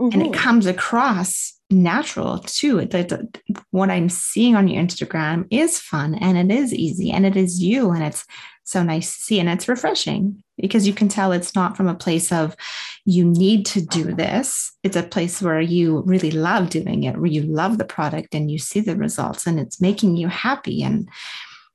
mm-hmm. 0.00 0.12
and 0.12 0.22
it 0.22 0.32
mm-hmm. 0.32 0.40
comes 0.40 0.66
across 0.66 1.52
natural 1.70 2.38
too. 2.38 2.84
That 2.84 3.38
what 3.70 3.90
I'm 3.90 4.08
seeing 4.08 4.54
on 4.54 4.68
your 4.68 4.82
Instagram 4.82 5.46
is 5.50 5.80
fun 5.80 6.14
and 6.14 6.38
it 6.38 6.54
is 6.54 6.72
easy 6.72 7.10
and 7.10 7.26
it 7.26 7.36
is 7.36 7.62
you 7.62 7.90
and 7.90 8.04
it's 8.04 8.24
so 8.62 8.82
nice 8.82 9.16
to 9.16 9.22
see 9.22 9.40
and 9.40 9.48
it's 9.48 9.68
refreshing 9.68 10.43
because 10.58 10.86
you 10.86 10.94
can 10.94 11.08
tell 11.08 11.32
it's 11.32 11.54
not 11.54 11.76
from 11.76 11.88
a 11.88 11.94
place 11.94 12.32
of 12.32 12.56
you 13.04 13.24
need 13.24 13.66
to 13.66 13.80
do 13.80 14.14
this. 14.14 14.72
It's 14.82 14.96
a 14.96 15.02
place 15.02 15.42
where 15.42 15.60
you 15.60 16.02
really 16.06 16.30
love 16.30 16.70
doing 16.70 17.04
it, 17.04 17.16
where 17.16 17.26
you 17.26 17.42
love 17.42 17.78
the 17.78 17.84
product 17.84 18.34
and 18.34 18.50
you 18.50 18.58
see 18.58 18.80
the 18.80 18.96
results 18.96 19.46
and 19.46 19.58
it's 19.58 19.80
making 19.80 20.16
you 20.16 20.28
happy 20.28 20.82
and 20.82 21.08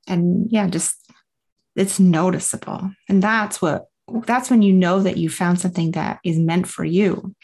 and 0.08 0.52
yeah, 0.52 0.68
just 0.68 1.12
it's 1.76 2.00
noticeable. 2.00 2.92
And 3.08 3.22
that's 3.22 3.62
what 3.62 3.88
that's 4.26 4.50
when 4.50 4.62
you 4.62 4.74
know 4.74 5.02
that 5.02 5.18
you 5.18 5.30
found 5.30 5.60
something 5.60 5.92
that 5.92 6.20
is 6.24 6.40
meant 6.40 6.68
for 6.68 6.84
you. 6.84 7.36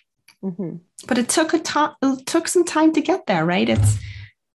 Mm-hmm. 0.44 0.78
But 1.08 1.18
it 1.18 1.30
took 1.30 1.54
a 1.54 1.60
time 1.60 1.94
it 2.02 2.26
took 2.26 2.48
some 2.48 2.66
time 2.66 2.94
to 2.94 3.02
get 3.02 3.28
there, 3.28 3.46
right? 3.46 3.70
It's 3.70 3.98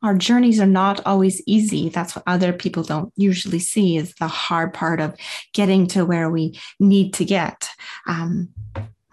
our 0.07 0.15
journeys 0.15 0.61
are 0.61 0.67
not 0.67 1.05
always 1.05 1.43
easy. 1.47 1.89
That's 1.89 2.15
what 2.15 2.23
other 2.27 2.53
people 2.53 2.85
don't 2.85 3.13
usually 3.17 3.59
see 3.59 3.97
is 3.97 4.15
the 4.15 4.29
hard 4.29 4.73
part 4.73 5.01
of 5.01 5.17
getting 5.53 5.87
to 5.89 6.05
where 6.05 6.31
we 6.31 6.59
need 6.79 7.13
to 7.15 7.25
get. 7.25 7.69
Um, 8.07 8.51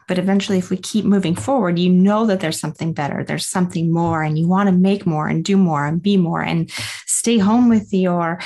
but 0.07 0.19
eventually, 0.19 0.59
if 0.59 0.69
we 0.69 0.77
keep 0.77 1.05
moving 1.05 1.35
forward, 1.35 1.79
you 1.79 1.89
know 1.89 2.27
that 2.27 2.41
there's 2.41 2.59
something 2.59 2.93
better, 2.93 3.23
there's 3.23 3.47
something 3.47 3.91
more, 3.91 4.21
and 4.21 4.37
you 4.37 4.47
want 4.47 4.67
to 4.67 4.75
make 4.75 5.05
more 5.05 5.27
and 5.27 5.43
do 5.43 5.57
more 5.57 5.85
and 5.85 6.01
be 6.01 6.17
more 6.17 6.41
and 6.41 6.69
stay 7.05 7.39
home 7.39 7.69
with 7.69 7.91
your 7.93 8.39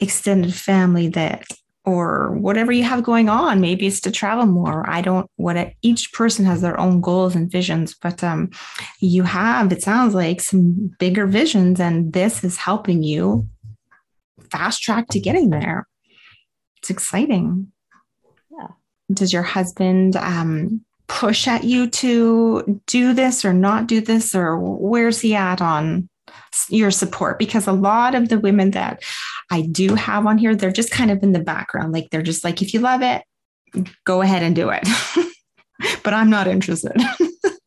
extended 0.00 0.54
family 0.54 1.08
that 1.08 1.46
or 1.86 2.32
whatever 2.32 2.72
you 2.72 2.82
have 2.82 3.04
going 3.04 3.28
on. 3.28 3.60
Maybe 3.60 3.86
it's 3.86 4.00
to 4.00 4.10
travel 4.10 4.44
more. 4.44 4.88
I 4.90 5.00
don't 5.00 5.30
what 5.36 5.56
it, 5.56 5.76
each 5.82 6.12
person 6.12 6.44
has 6.44 6.60
their 6.60 6.78
own 6.78 7.00
goals 7.00 7.34
and 7.34 7.50
visions 7.50 7.94
but 7.94 8.22
um, 8.22 8.50
you 9.00 9.22
have 9.22 9.72
it 9.72 9.82
sounds 9.82 10.14
like 10.14 10.40
some 10.40 10.94
bigger 10.98 11.26
visions 11.26 11.80
and 11.80 12.12
this 12.12 12.42
is 12.44 12.56
helping 12.56 13.02
you 13.02 13.48
fast 14.50 14.82
track 14.82 15.08
to 15.08 15.20
getting 15.20 15.50
there. 15.50 15.86
It's 16.78 16.90
exciting. 16.90 17.72
Yeah. 18.50 18.68
Does 19.12 19.32
your 19.32 19.42
husband 19.42 20.16
um, 20.16 20.84
push 21.08 21.46
at 21.48 21.64
you 21.64 21.88
to 21.88 22.80
do 22.86 23.12
this 23.12 23.44
or 23.44 23.52
not 23.52 23.86
do 23.86 24.00
this 24.00 24.34
or 24.34 24.58
where's 24.58 25.20
he 25.20 25.34
at 25.34 25.60
on 25.60 26.08
your 26.68 26.90
support? 26.90 27.38
Because 27.38 27.66
a 27.66 27.72
lot 27.72 28.14
of 28.14 28.28
the 28.28 28.38
women 28.38 28.72
that 28.72 29.02
I 29.50 29.62
do 29.62 29.94
have 29.94 30.26
on 30.26 30.38
here, 30.38 30.54
they're 30.54 30.72
just 30.72 30.90
kind 30.90 31.10
of 31.10 31.22
in 31.22 31.32
the 31.32 31.40
background. 31.40 31.92
Like 31.92 32.10
they're 32.10 32.22
just 32.22 32.44
like, 32.44 32.62
if 32.62 32.74
you 32.74 32.80
love 32.80 33.02
it, 33.02 33.22
go 34.04 34.22
ahead 34.22 34.42
and 34.42 34.56
do 34.56 34.70
it. 34.70 34.86
but 36.02 36.14
I'm 36.14 36.30
not 36.30 36.46
interested. 36.46 36.96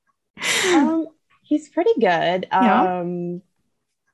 um, 0.73 1.07
he's 1.43 1.69
pretty 1.69 1.93
good. 1.99 2.47
Yeah. 2.51 2.99
Um, 2.99 3.41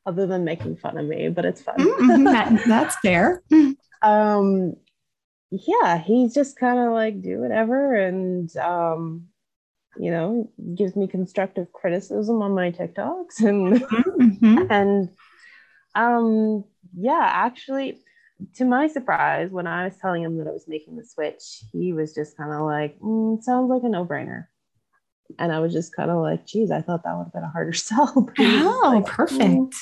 other 0.05 0.27
than 0.27 0.43
making 0.43 0.77
fun 0.77 0.97
of 0.97 1.05
me, 1.05 1.29
but 1.29 1.45
it's 1.45 1.61
fun. 1.61 1.75
mm-hmm, 1.77 2.23
that, 2.25 2.63
that's 2.67 2.95
fair. 2.99 3.41
Um, 4.01 4.75
yeah, 5.49 5.97
he's 5.97 6.35
just 6.35 6.59
kind 6.59 6.77
of 6.77 6.91
like 6.91 7.23
do 7.23 7.39
whatever, 7.39 7.95
and 7.95 8.55
um, 8.57 9.29
you 9.97 10.11
know, 10.11 10.51
gives 10.75 10.95
me 10.95 11.07
constructive 11.07 11.71
criticism 11.71 12.41
on 12.43 12.53
my 12.53 12.71
TikToks 12.71 13.39
and 13.39 13.81
mm-hmm. 13.81 14.67
and 14.69 15.09
um 15.95 16.65
yeah, 16.97 17.21
actually 17.21 18.01
to 18.55 18.65
my 18.65 18.87
surprise, 18.87 19.49
when 19.49 19.67
I 19.67 19.85
was 19.85 19.97
telling 19.97 20.23
him 20.23 20.37
that 20.37 20.47
I 20.47 20.51
was 20.51 20.67
making 20.67 20.97
the 20.97 21.05
switch, 21.05 21.63
he 21.71 21.93
was 21.93 22.13
just 22.13 22.35
kind 22.35 22.51
of 22.51 22.61
like, 22.61 22.99
mm, 22.99 23.41
sounds 23.41 23.69
like 23.69 23.83
a 23.83 23.89
no-brainer. 23.89 24.47
And 25.39 25.51
I 25.51 25.59
was 25.59 25.73
just 25.73 25.95
kind 25.95 26.11
of 26.11 26.21
like, 26.21 26.45
geez, 26.45 26.69
I 26.69 26.81
thought 26.81 27.03
that 27.03 27.15
would 27.15 27.25
have 27.25 27.33
been 27.33 27.43
a 27.43 27.49
harder 27.49 27.73
sell. 27.73 28.29
Oh, 28.37 28.81
like, 28.83 29.05
perfect. 29.05 29.41
Mm, 29.41 29.73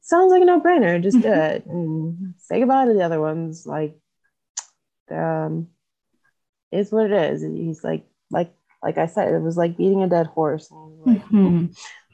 sounds 0.00 0.30
like 0.30 0.42
a 0.42 0.46
no-brainer. 0.46 1.02
Just 1.02 1.20
do 1.20 1.28
mm-hmm. 1.28 1.40
it 1.40 1.66
and 1.66 2.34
say 2.38 2.60
goodbye 2.60 2.86
to 2.86 2.94
the 2.94 3.04
other 3.04 3.20
ones. 3.20 3.66
Like, 3.66 3.98
um, 5.10 5.68
is 6.72 6.92
what 6.92 7.10
it 7.10 7.32
is. 7.32 7.42
And 7.42 7.56
he's 7.56 7.82
like, 7.82 8.06
like 8.30 8.52
like 8.82 8.98
I 8.98 9.06
said, 9.06 9.32
it 9.34 9.42
was 9.42 9.56
like 9.56 9.76
beating 9.76 10.02
a 10.02 10.08
dead 10.08 10.26
horse. 10.26 10.70
Like, 10.70 11.24
mm-hmm. 11.26 11.66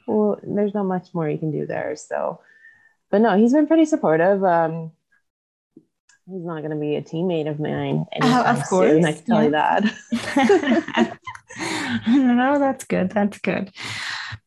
well, 0.07 0.39
there's 0.41 0.73
not 0.73 0.85
much 0.85 1.09
more 1.13 1.29
you 1.29 1.37
can 1.37 1.51
do 1.51 1.65
there. 1.67 1.95
So, 1.95 2.39
but 3.13 3.21
no, 3.21 3.37
he's 3.37 3.53
been 3.53 3.67
pretty 3.67 3.85
supportive. 3.85 4.43
Um, 4.43 4.91
he's 6.25 6.43
not 6.43 6.61
going 6.61 6.71
to 6.71 6.77
be 6.77 6.95
a 6.95 7.01
teammate 7.03 7.47
of 7.47 7.59
mine 7.59 8.05
uh, 8.19 8.43
of 8.47 8.67
course. 8.67 8.89
Soon, 8.89 9.05
I 9.05 9.13
can 9.13 9.23
tell 9.23 9.43
yeah. 9.43 9.79
you 9.83 9.91
that. 10.97 11.19
no, 12.07 12.57
that's 12.57 12.85
good. 12.85 13.11
That's 13.11 13.37
good. 13.37 13.69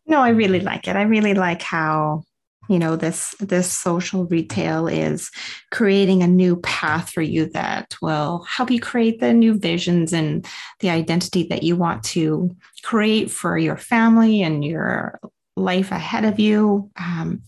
No, 0.04 0.20
I 0.20 0.30
really 0.30 0.58
like 0.58 0.88
it. 0.88 0.96
I 0.96 1.02
really 1.02 1.34
like 1.34 1.62
how 1.62 2.24
you 2.68 2.80
know 2.80 2.96
this 2.96 3.36
this 3.38 3.70
social 3.70 4.24
retail 4.24 4.88
is 4.88 5.30
creating 5.70 6.24
a 6.24 6.26
new 6.26 6.56
path 6.56 7.10
for 7.10 7.22
you 7.22 7.46
that 7.50 7.94
will 8.02 8.42
help 8.48 8.72
you 8.72 8.80
create 8.80 9.20
the 9.20 9.32
new 9.32 9.56
visions 9.56 10.12
and 10.12 10.44
the 10.80 10.90
identity 10.90 11.46
that 11.50 11.62
you 11.62 11.76
want 11.76 12.02
to 12.02 12.50
create 12.82 13.30
for 13.30 13.56
your 13.56 13.76
family 13.76 14.42
and 14.42 14.64
your 14.64 15.20
life 15.54 15.92
ahead 15.92 16.24
of 16.24 16.40
you 16.40 16.90
um, 16.98 17.40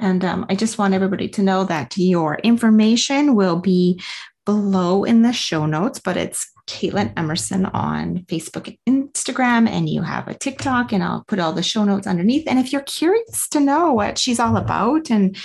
and 0.00 0.24
um, 0.24 0.46
i 0.48 0.54
just 0.54 0.78
want 0.78 0.94
everybody 0.94 1.28
to 1.28 1.42
know 1.42 1.64
that 1.64 1.96
your 1.96 2.36
information 2.36 3.34
will 3.34 3.58
be 3.58 4.00
below 4.44 5.04
in 5.04 5.22
the 5.22 5.32
show 5.32 5.66
notes 5.66 5.98
but 5.98 6.16
it's 6.16 6.50
Caitlin 6.68 7.12
Emerson 7.16 7.66
on 7.66 8.18
Facebook 8.28 8.76
and 8.86 9.12
Instagram, 9.12 9.68
and 9.68 9.88
you 9.88 10.02
have 10.02 10.28
a 10.28 10.34
TikTok, 10.34 10.92
and 10.92 11.02
I'll 11.02 11.24
put 11.26 11.38
all 11.38 11.52
the 11.52 11.62
show 11.62 11.82
notes 11.84 12.06
underneath. 12.06 12.46
And 12.46 12.58
if 12.58 12.72
you're 12.72 12.82
curious 12.82 13.48
to 13.48 13.60
know 13.60 13.92
what 13.92 14.18
she's 14.18 14.38
all 14.38 14.56
about 14.56 15.10
and 15.10 15.36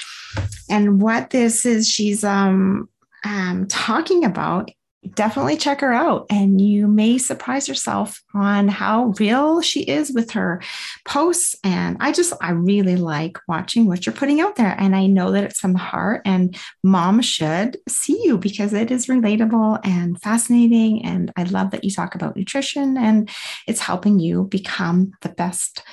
and 0.70 1.02
what 1.02 1.32
this 1.32 1.66
is, 1.66 1.89
she's 1.89 2.24
um, 2.24 2.89
um 3.24 3.68
talking 3.68 4.26
about, 4.26 4.70
definitely 5.13 5.58
check 5.58 5.82
her 5.82 5.94
out. 5.94 6.26
And 6.30 6.60
you 6.60 6.88
may 6.88 7.18
surprise 7.18 7.68
yourself 7.68 8.22
on 8.34 8.68
how 8.68 9.13
real 9.20 9.62
she 9.62 9.82
is 9.82 10.12
with 10.12 10.32
her 10.32 10.62
posts. 11.06 11.56
And 11.63 11.98
i 12.00 12.12
just 12.12 12.34
i 12.42 12.52
really 12.52 12.96
like 12.96 13.38
watching 13.48 13.88
what 13.88 14.06
you're 14.06 14.16
putting 14.16 14.42
out 14.42 14.56
there. 14.56 14.76
And 14.78 14.96
i 14.96 15.06
know 15.06 15.32
that 15.32 15.44
it's 15.44 15.60
from 15.60 15.74
the 15.74 15.80
heart 15.80 16.22
and 16.26 16.58
mom 16.84 17.22
should 17.22 17.78
see 17.88 18.24
you 18.24 18.38
because 18.38 18.74
it 18.74 18.92
is 18.92 19.08
relatable 19.08 19.80
and 19.84 20.22
fascinating. 20.22 21.06
And 21.06 21.32
i 21.36 21.44
love 21.44 21.72
that 21.72 21.84
you 21.84 21.92
talk 21.92 22.16
about 22.16 22.36
nutrition 22.36 22.98
and 22.98 23.30
it's 23.68 23.82
helping 23.82 24.20
you 24.20 24.46
become 24.46 25.12
the 25.22 25.30
best 25.30 25.84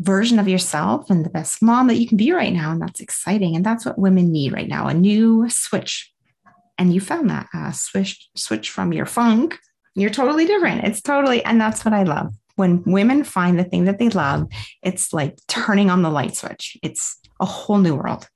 version 0.00 0.38
of 0.38 0.46
yourself 0.46 1.10
and 1.10 1.24
the 1.24 1.30
best 1.30 1.60
mom 1.60 1.88
that 1.88 1.96
you 1.96 2.06
can 2.06 2.16
be 2.16 2.30
right 2.30 2.52
now. 2.52 2.70
And 2.70 2.80
that's 2.80 3.00
exciting. 3.00 3.56
And 3.56 3.66
that's 3.66 3.84
what 3.84 3.98
women 3.98 4.30
need 4.30 4.52
right 4.52 4.68
now 4.68 4.86
a 4.86 4.94
new 4.94 5.50
switch 5.50 6.12
and 6.78 6.94
you 6.94 7.00
found 7.00 7.28
that 7.30 7.48
uh, 7.52 7.72
switch 7.72 8.28
switch 8.34 8.70
from 8.70 8.92
your 8.92 9.06
funk 9.06 9.58
you're 9.98 10.10
totally 10.10 10.46
different. 10.46 10.84
It's 10.84 11.02
totally 11.02 11.44
and 11.44 11.60
that's 11.60 11.84
what 11.84 11.92
i 11.92 12.04
love. 12.04 12.32
When 12.54 12.82
women 12.84 13.24
find 13.24 13.58
the 13.58 13.64
thing 13.64 13.84
that 13.84 13.98
they 13.98 14.08
love 14.08 14.46
it's 14.82 15.12
like 15.12 15.38
turning 15.48 15.90
on 15.90 16.02
the 16.02 16.10
light 16.10 16.36
switch. 16.36 16.76
It's 16.82 17.18
a 17.40 17.44
whole 17.44 17.78
new 17.78 17.94
world. 17.94 18.28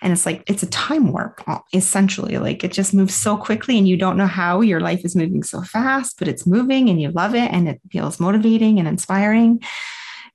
And 0.00 0.12
it's 0.12 0.26
like 0.26 0.42
it's 0.46 0.62
a 0.62 0.70
time 0.70 1.10
warp 1.12 1.42
essentially. 1.72 2.38
Like 2.38 2.64
it 2.64 2.72
just 2.72 2.94
moves 2.94 3.14
so 3.14 3.36
quickly 3.36 3.78
and 3.78 3.88
you 3.88 3.96
don't 3.96 4.18
know 4.18 4.26
how 4.26 4.60
your 4.60 4.80
life 4.80 5.04
is 5.04 5.16
moving 5.16 5.42
so 5.42 5.62
fast 5.62 6.18
but 6.18 6.28
it's 6.28 6.46
moving 6.46 6.90
and 6.90 7.00
you 7.00 7.10
love 7.10 7.34
it 7.34 7.50
and 7.50 7.68
it 7.68 7.80
feels 7.90 8.20
motivating 8.20 8.78
and 8.78 8.86
inspiring. 8.86 9.62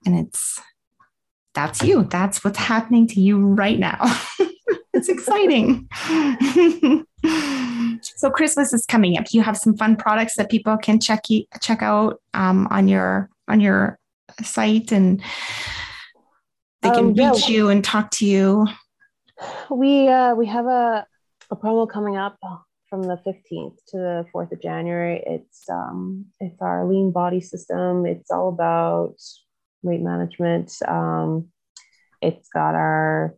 And 0.06 0.18
it's 0.18 0.60
that's 1.54 1.84
you. 1.84 2.06
That's 2.06 2.44
what's 2.44 2.58
happening 2.58 3.08
to 3.08 3.22
you 3.22 3.38
right 3.40 3.78
now. 3.78 4.00
It's 4.94 5.08
exciting 5.08 5.88
so 8.02 8.30
Christmas 8.30 8.74
is 8.74 8.86
coming 8.86 9.18
up. 9.18 9.26
You 9.32 9.42
have 9.42 9.58
some 9.58 9.76
fun 9.78 9.96
products 9.96 10.36
that 10.36 10.50
people 10.50 10.78
can 10.78 11.00
check 11.00 11.24
check 11.62 11.82
out 11.82 12.22
um, 12.34 12.68
on 12.72 12.88
your 12.88 13.30
on 13.48 13.60
your 13.60 14.00
site, 14.44 14.92
and 14.92 15.22
they 16.82 16.90
can 16.90 17.06
um, 17.06 17.14
yeah. 17.16 17.32
reach 17.32 17.48
you 17.48 17.70
and 17.70 17.84
talk 17.84 18.12
to 18.12 18.26
you. 18.26 18.68
We 19.70 20.08
uh, 20.08 20.36
we 20.36 20.46
have 20.48 20.66
a 20.66 21.06
a 21.50 21.56
promo 21.56 21.90
coming 21.90 22.18
up 22.18 22.38
from 22.90 23.04
the 23.04 23.18
15th 23.26 23.78
to 23.88 23.98
the 23.98 24.26
4th 24.36 24.52
of 24.52 24.62
January. 24.62 25.24
It's 25.26 25.70
um, 25.70 26.26
it's 26.40 26.62
our 26.62 26.86
lean 26.86 27.12
body 27.12 27.42
system. 27.42 28.06
It's 28.06 28.30
all 28.32 28.50
about 28.50 29.16
weight 29.82 30.02
management. 30.02 30.74
Um, 30.88 31.48
it's 32.22 32.50
got 32.50 32.76
our 32.76 33.36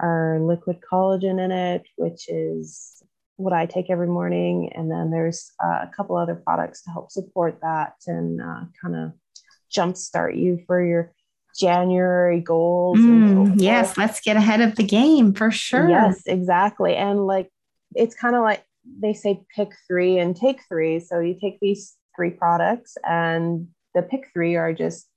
our 0.00 0.40
liquid 0.40 0.78
collagen 0.80 1.42
in 1.44 1.50
it, 1.52 1.82
which 1.96 2.28
is 2.28 2.93
what 3.36 3.52
I 3.52 3.66
take 3.66 3.90
every 3.90 4.06
morning. 4.06 4.72
And 4.74 4.90
then 4.90 5.10
there's 5.10 5.50
uh, 5.62 5.80
a 5.82 5.90
couple 5.94 6.16
other 6.16 6.34
products 6.34 6.82
to 6.82 6.90
help 6.90 7.10
support 7.10 7.58
that 7.62 7.94
and 8.06 8.40
uh, 8.40 8.60
kind 8.80 8.96
of 8.96 9.12
jumpstart 9.74 10.36
you 10.36 10.60
for 10.66 10.84
your 10.84 11.12
January 11.58 12.40
goals. 12.40 12.98
Mm, 12.98 13.60
yes, 13.60 13.96
let's 13.96 14.20
get 14.20 14.36
ahead 14.36 14.60
of 14.60 14.76
the 14.76 14.82
game 14.82 15.32
for 15.32 15.50
sure. 15.50 15.88
Yes, 15.88 16.22
exactly. 16.26 16.96
And 16.96 17.26
like 17.26 17.48
it's 17.94 18.14
kind 18.14 18.34
of 18.34 18.42
like 18.42 18.64
they 19.00 19.14
say 19.14 19.42
pick 19.54 19.70
three 19.86 20.18
and 20.18 20.36
take 20.36 20.60
three. 20.68 21.00
So 21.00 21.20
you 21.20 21.38
take 21.40 21.58
these 21.60 21.96
three 22.16 22.30
products, 22.30 22.96
and 23.04 23.68
the 23.94 24.02
pick 24.02 24.30
three 24.32 24.56
are 24.56 24.72
just 24.72 25.08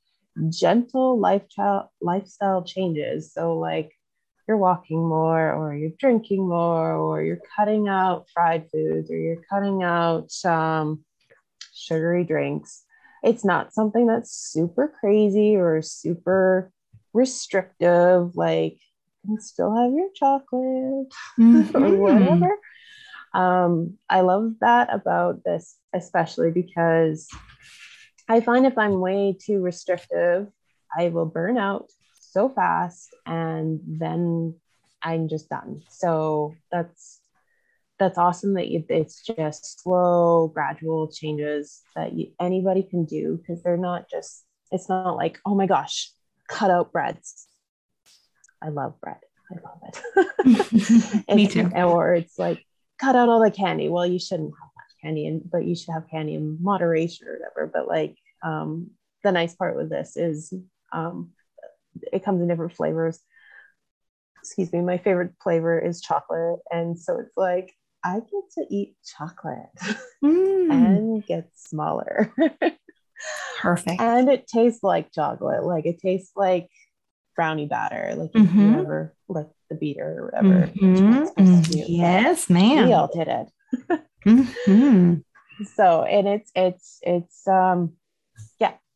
gentle 0.50 1.20
lifestyle 1.20 1.92
lifestyle 2.02 2.64
changes. 2.64 3.34
So 3.34 3.58
like 3.58 3.92
you're 4.48 4.58
walking 4.58 5.06
more 5.06 5.54
or 5.54 5.76
you're 5.76 5.92
drinking 6.00 6.48
more 6.48 6.94
or 6.94 7.22
you're 7.22 7.42
cutting 7.56 7.88
out 7.88 8.28
fried 8.34 8.70
foods 8.72 9.12
or 9.12 9.18
you're 9.18 9.44
cutting 9.50 9.84
out 9.84 10.32
um, 10.46 11.04
sugary 11.74 12.24
drinks 12.24 12.84
it's 13.24 13.44
not 13.44 13.74
something 13.74 14.08
that's 14.08 14.32
super 14.32 14.94
crazy 15.00 15.56
or 15.56 15.82
super 15.82 16.72
restrictive 17.14 18.36
like 18.36 18.78
you 19.24 19.36
can 19.36 19.42
still 19.42 19.76
have 19.76 19.92
your 19.92 20.10
chocolate 20.16 21.14
mm-hmm. 21.40 21.76
or 21.76 21.98
whatever 21.98 22.58
um, 23.34 23.98
i 24.10 24.22
love 24.22 24.54
that 24.62 24.94
about 24.94 25.44
this 25.44 25.76
especially 25.94 26.52
because 26.52 27.28
i 28.30 28.40
find 28.40 28.66
if 28.66 28.78
i'm 28.78 29.00
way 29.00 29.36
too 29.40 29.62
restrictive 29.62 30.48
i 30.98 31.10
will 31.10 31.26
burn 31.26 31.58
out 31.58 31.90
so 32.32 32.50
fast 32.50 33.16
and 33.26 33.80
then 33.86 34.56
I'm 35.02 35.28
just 35.28 35.50
done. 35.50 35.84
So 35.90 36.56
that's 36.72 37.22
that's 38.00 38.18
awesome 38.18 38.54
that 38.54 38.68
you, 38.68 38.84
it's 38.90 39.24
just 39.26 39.82
slow, 39.82 40.52
gradual 40.54 41.12
changes 41.12 41.82
that 41.96 42.14
you, 42.14 42.28
anybody 42.40 42.84
can 42.84 43.06
do 43.06 43.38
because 43.38 43.64
they're 43.64 43.78
not 43.78 44.10
just. 44.10 44.44
It's 44.72 44.90
not 44.90 45.16
like 45.16 45.40
oh 45.46 45.56
my 45.56 45.66
gosh, 45.66 46.12
cut 46.48 46.70
out 46.70 46.92
breads. 46.92 47.48
I 48.62 48.70
love 48.70 49.00
bread. 49.00 49.18
I 49.52 49.56
love 49.64 49.82
it. 50.46 51.26
Me 51.36 51.48
too. 51.48 51.70
Or 51.74 52.16
it's 52.16 52.38
like 52.38 52.64
cut 53.00 53.16
out 53.16 53.30
all 53.30 53.42
the 53.42 53.52
candy. 53.52 53.88
Well, 53.88 54.06
you 54.06 54.20
shouldn't 54.20 54.50
have 54.50 54.70
much 54.76 55.02
candy, 55.02 55.28
and 55.28 55.50
but 55.50 55.66
you 55.66 55.76
should 55.76 55.94
have 55.94 56.10
candy 56.10 56.36
in 56.36 56.58
moderation 56.62 57.28
or 57.28 57.34
whatever. 57.34 57.72
But 57.74 57.88
like 57.88 58.18
um, 58.44 58.92
the 59.24 59.32
nice 59.32 59.56
part 59.56 59.78
with 59.78 59.90
this 59.90 60.18
is 60.18 60.54
um, 60.92 61.32
it 62.14 62.24
comes 62.24 62.42
in 62.42 62.48
different 62.48 62.76
flavors. 62.76 63.20
Excuse 64.40 64.72
me, 64.72 64.82
my 64.82 64.98
favorite 64.98 65.34
flavor 65.44 65.80
is 65.80 66.02
chocolate. 66.02 66.60
And 66.72 66.98
so 66.98 67.20
it's 67.20 67.36
like, 67.36 67.74
I 68.04 68.16
get 68.20 68.44
to 68.56 68.66
eat 68.70 68.96
chocolate 69.18 69.70
mm. 70.24 70.72
and 70.72 71.26
get 71.26 71.50
smaller. 71.56 72.34
Perfect. 73.60 74.00
And 74.00 74.30
it 74.30 74.48
tastes 74.48 74.84
like 74.84 75.12
chocolate. 75.12 75.64
Like 75.64 75.86
it 75.86 76.00
tastes 76.00 76.32
like 76.36 76.70
brownie 77.36 77.66
batter. 77.66 78.14
Like 78.16 78.32
mm-hmm. 78.32 78.74
you 78.74 78.80
ever 78.80 79.16
like 79.28 79.48
the 79.70 79.76
beater 79.76 80.20
or 80.20 80.26
whatever. 80.26 80.72
Mm-hmm. 80.74 81.62
Yes, 81.72 82.50
ma'am. 82.50 82.88
We 82.88 82.94
all 82.94 83.10
did 83.14 83.28
it. 83.28 84.02
mm-hmm. 84.26 85.14
So 85.74 86.04
and 86.04 86.28
it's 86.28 86.52
it's 86.56 87.00
it's 87.02 87.48
um 87.48 87.94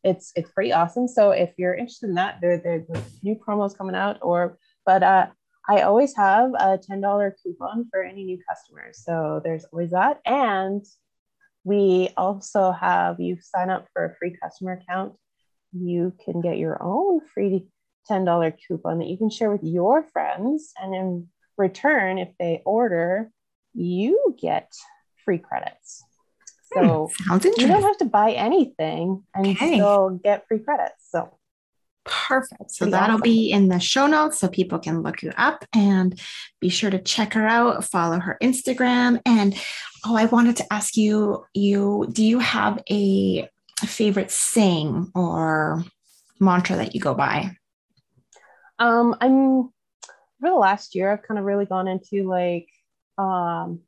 it's 0.04 0.32
it's 0.34 0.50
pretty 0.50 0.72
awesome. 0.72 1.06
So 1.08 1.30
if 1.30 1.52
you're 1.56 1.74
interested 1.74 2.08
in 2.08 2.14
that, 2.14 2.38
there 2.40 2.58
there's 2.58 2.86
new 3.22 3.36
promos 3.36 3.76
coming 3.76 3.94
out. 3.94 4.18
Or 4.22 4.58
but 4.84 5.02
uh, 5.02 5.26
I 5.68 5.82
always 5.82 6.16
have 6.16 6.50
a 6.58 6.78
ten 6.78 7.00
dollar 7.00 7.36
coupon 7.42 7.88
for 7.90 8.02
any 8.02 8.24
new 8.24 8.38
customers. 8.48 9.02
So 9.04 9.40
there's 9.44 9.64
always 9.72 9.90
that, 9.90 10.20
and 10.26 10.84
we 11.64 12.10
also 12.16 12.72
have 12.72 13.20
you 13.20 13.38
sign 13.40 13.70
up 13.70 13.86
for 13.92 14.04
a 14.04 14.16
free 14.16 14.36
customer 14.42 14.72
account. 14.72 15.14
You 15.72 16.12
can 16.24 16.40
get 16.40 16.58
your 16.58 16.82
own 16.82 17.20
free 17.32 17.68
ten 18.06 18.24
dollar 18.24 18.50
coupon 18.50 18.98
that 18.98 19.08
you 19.08 19.16
can 19.16 19.30
share 19.30 19.50
with 19.50 19.62
your 19.62 20.02
friends, 20.02 20.72
and 20.80 20.94
in 20.94 21.28
return, 21.56 22.18
if 22.18 22.30
they 22.38 22.62
order, 22.64 23.30
you 23.72 24.34
get 24.40 24.72
free 25.24 25.38
credits. 25.38 26.04
So 26.74 27.10
hmm, 27.12 27.28
sounds 27.28 27.44
interesting. 27.44 27.68
You 27.68 27.74
don't 27.74 27.82
have 27.82 27.98
to 27.98 28.04
buy 28.06 28.32
anything 28.32 29.24
and 29.34 29.46
okay. 29.46 29.74
still 29.74 30.20
get 30.22 30.46
free 30.48 30.60
credits. 30.60 31.08
So 31.10 31.38
perfect. 32.04 32.70
So 32.70 32.86
that'll 32.86 33.16
awesome. 33.16 33.22
be 33.22 33.50
in 33.50 33.68
the 33.68 33.80
show 33.80 34.06
notes 34.06 34.38
so 34.38 34.48
people 34.48 34.78
can 34.78 35.02
look 35.02 35.22
you 35.22 35.32
up 35.36 35.64
and 35.74 36.18
be 36.60 36.68
sure 36.68 36.90
to 36.90 36.98
check 36.98 37.34
her 37.34 37.46
out, 37.46 37.84
follow 37.84 38.18
her 38.18 38.38
Instagram. 38.42 39.20
And 39.24 39.54
oh, 40.04 40.16
I 40.16 40.26
wanted 40.26 40.56
to 40.56 40.72
ask 40.72 40.96
you, 40.96 41.44
you 41.54 42.08
do 42.12 42.24
you 42.24 42.38
have 42.38 42.82
a 42.90 43.48
favorite 43.84 44.30
saying 44.30 45.10
or 45.14 45.84
mantra 46.40 46.76
that 46.76 46.94
you 46.94 47.00
go 47.00 47.14
by? 47.14 47.56
Um, 48.78 49.14
I'm 49.20 49.72
for 50.40 50.50
the 50.50 50.56
last 50.56 50.94
year, 50.94 51.12
I've 51.12 51.22
kind 51.22 51.38
of 51.38 51.44
really 51.44 51.66
gone 51.66 51.86
into 51.86 52.28
like 52.28 52.68
um 53.18 53.80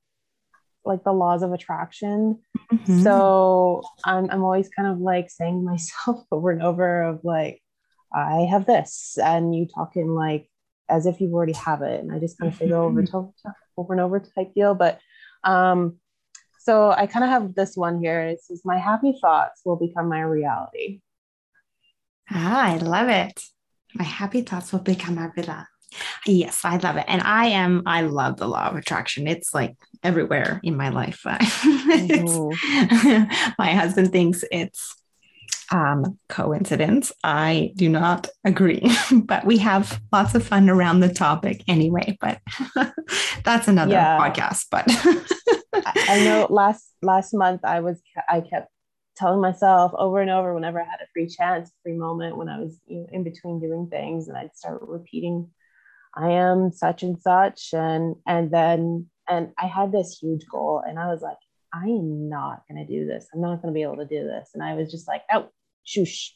like 0.85 1.05
the 1.05 1.13
laws 1.13 1.43
of 1.43 1.53
attraction. 1.53 2.41
Mm-hmm. 2.73 3.03
So 3.03 3.83
I'm, 4.05 4.31
I'm 4.31 4.43
always 4.43 4.69
kind 4.69 4.89
of 4.89 4.99
like 4.99 5.31
saying 5.31 5.65
myself 5.65 6.25
over 6.33 6.51
and 6.51 6.63
over 6.63 7.03
of 7.03 7.21
like, 7.25 7.61
I 8.13 8.47
have 8.51 8.65
this, 8.65 9.19
and 9.23 9.55
you 9.55 9.67
talking 9.67 10.09
like 10.09 10.49
as 10.89 11.07
if 11.07 11.21
you 11.21 11.33
already 11.33 11.55
have 11.55 11.83
it. 11.83 12.01
And 12.01 12.13
I 12.13 12.19
just 12.19 12.39
kind 12.39 12.53
of 12.53 12.59
say 12.59 12.69
go 12.69 12.85
over, 12.85 13.03
to, 13.03 13.33
over 13.77 13.93
and 13.93 14.01
over 14.01 14.21
type 14.21 14.55
deal. 14.55 14.75
But 14.75 15.01
um, 15.43 15.99
so 16.61 16.91
I 16.91 17.07
kind 17.07 17.25
of 17.25 17.31
have 17.31 17.55
this 17.55 17.77
one 17.77 18.01
here. 18.01 18.21
It 18.23 18.43
says, 18.43 18.63
My 18.65 18.79
happy 18.79 19.19
thoughts 19.21 19.63
will 19.65 19.77
become 19.77 20.09
my 20.09 20.21
reality. 20.21 21.01
Ah, 22.31 22.73
I 22.73 22.77
love 22.79 23.09
it. 23.09 23.43
My 23.95 24.05
happy 24.05 24.43
thoughts 24.43 24.73
will 24.73 24.81
become 24.81 25.17
my 25.17 25.31
reality. 25.37 25.67
Yes, 26.27 26.65
I 26.65 26.77
love 26.79 26.97
it. 26.97 27.05
And 27.09 27.23
I 27.23 27.47
am, 27.47 27.83
I 27.87 28.03
love 28.03 28.37
the 28.37 28.49
law 28.49 28.69
of 28.69 28.77
attraction. 28.77 29.27
It's 29.27 29.55
like 29.55 29.77
everywhere 30.03 30.61
in 30.63 30.77
my 30.77 30.91
life. 30.91 31.25
Mm-hmm. 31.85 33.25
my 33.59 33.73
husband 33.73 34.11
thinks 34.11 34.43
it's 34.51 34.97
um, 35.71 36.19
coincidence. 36.29 37.13
I 37.23 37.73
do 37.77 37.89
not 37.89 38.29
agree, 38.45 38.83
but 39.13 39.45
we 39.45 39.59
have 39.59 40.01
lots 40.13 40.35
of 40.35 40.45
fun 40.47 40.71
around 40.71 41.01
the 41.01 41.13
topic 41.13 41.63
anyway. 41.69 42.17
But 42.21 42.41
that's 43.45 43.69
another 43.69 43.93
yeah. 43.93 44.19
podcast. 44.19 44.67
But 44.71 44.85
I 46.09 46.25
know 46.25 46.47
last 46.51 46.91
last 47.03 47.35
month 47.35 47.65
I 47.65 47.81
was 47.81 48.01
I 48.29 48.41
kept 48.41 48.69
telling 49.17 49.41
myself 49.41 49.93
over 49.97 50.21
and 50.21 50.31
over 50.31 50.55
whenever 50.55 50.81
I 50.81 50.85
had 50.85 51.01
a 51.01 51.09
free 51.13 51.29
chance, 51.29 51.71
free 51.83 51.97
moment 51.97 52.37
when 52.37 52.49
I 52.49 52.59
was 52.59 52.79
you 52.87 53.01
know, 53.01 53.07
in 53.13 53.25
between 53.25 53.61
doing 53.61 53.89
things, 53.91 54.29
and 54.29 54.37
I'd 54.37 54.57
start 54.57 54.83
repeating, 54.83 55.51
"I 56.17 56.31
am 56.31 56.73
such 56.73 57.03
and 57.03 57.21
such," 57.21 57.73
and 57.73 58.17
and 58.27 58.51
then 58.51 59.07
and 59.29 59.53
I 59.59 59.67
had 59.67 59.93
this 59.93 60.19
huge 60.21 60.47
goal, 60.47 60.83
and 60.87 60.99
I 60.99 61.09
was 61.09 61.23
like, 61.23 61.39
I 61.75 61.87
am 61.87 62.29
not 62.29 62.63
going 62.69 62.87
to 62.87 62.91
do 62.91 63.05
this. 63.07 63.27
I'm 63.35 63.41
not 63.41 63.61
going 63.61 63.73
to 63.73 63.77
be 63.77 63.83
able 63.83 63.97
to 63.97 64.07
do 64.07 64.25
this. 64.25 64.51
And 64.55 64.63
I 64.63 64.75
was 64.75 64.91
just 64.91 65.09
like, 65.09 65.23
oh, 65.33 65.49
shoosh. 65.87 66.31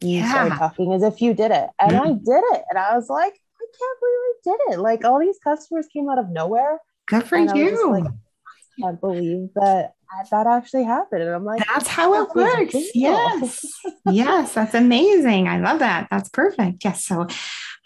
You 0.00 0.18
yeah. 0.18 0.30
started 0.30 0.54
talking 0.56 0.92
as 0.92 1.02
if 1.02 1.22
you 1.22 1.32
did 1.32 1.50
it. 1.50 1.70
And 1.80 1.92
mm-hmm. 1.92 2.02
I 2.02 2.08
did 2.08 2.44
it. 2.56 2.62
And 2.68 2.78
I 2.78 2.94
was 2.94 3.08
like, 3.08 3.32
I 3.32 3.66
can't 3.78 4.00
believe 4.00 4.18
I 4.18 4.34
did 4.44 4.74
it. 4.74 4.80
Like 4.80 5.04
all 5.04 5.18
these 5.18 5.38
customers 5.42 5.86
came 5.92 6.10
out 6.10 6.18
of 6.18 6.28
nowhere. 6.28 6.78
Good 7.06 7.24
for 7.24 7.38
you. 7.38 7.90
Like, 7.90 8.04
I 8.04 8.80
can't 8.80 9.00
believe 9.00 9.48
that 9.54 9.92
that 10.30 10.46
actually 10.46 10.84
happened. 10.84 11.22
And 11.22 11.30
I'm 11.30 11.44
like, 11.44 11.66
that's 11.66 11.88
how 11.88 12.22
it 12.22 12.34
works. 12.34 12.74
Yes. 12.94 13.64
yes. 14.10 14.52
That's 14.52 14.74
amazing. 14.74 15.48
I 15.48 15.58
love 15.58 15.78
that. 15.78 16.08
That's 16.10 16.28
perfect. 16.28 16.84
Yes. 16.84 17.06
So 17.06 17.26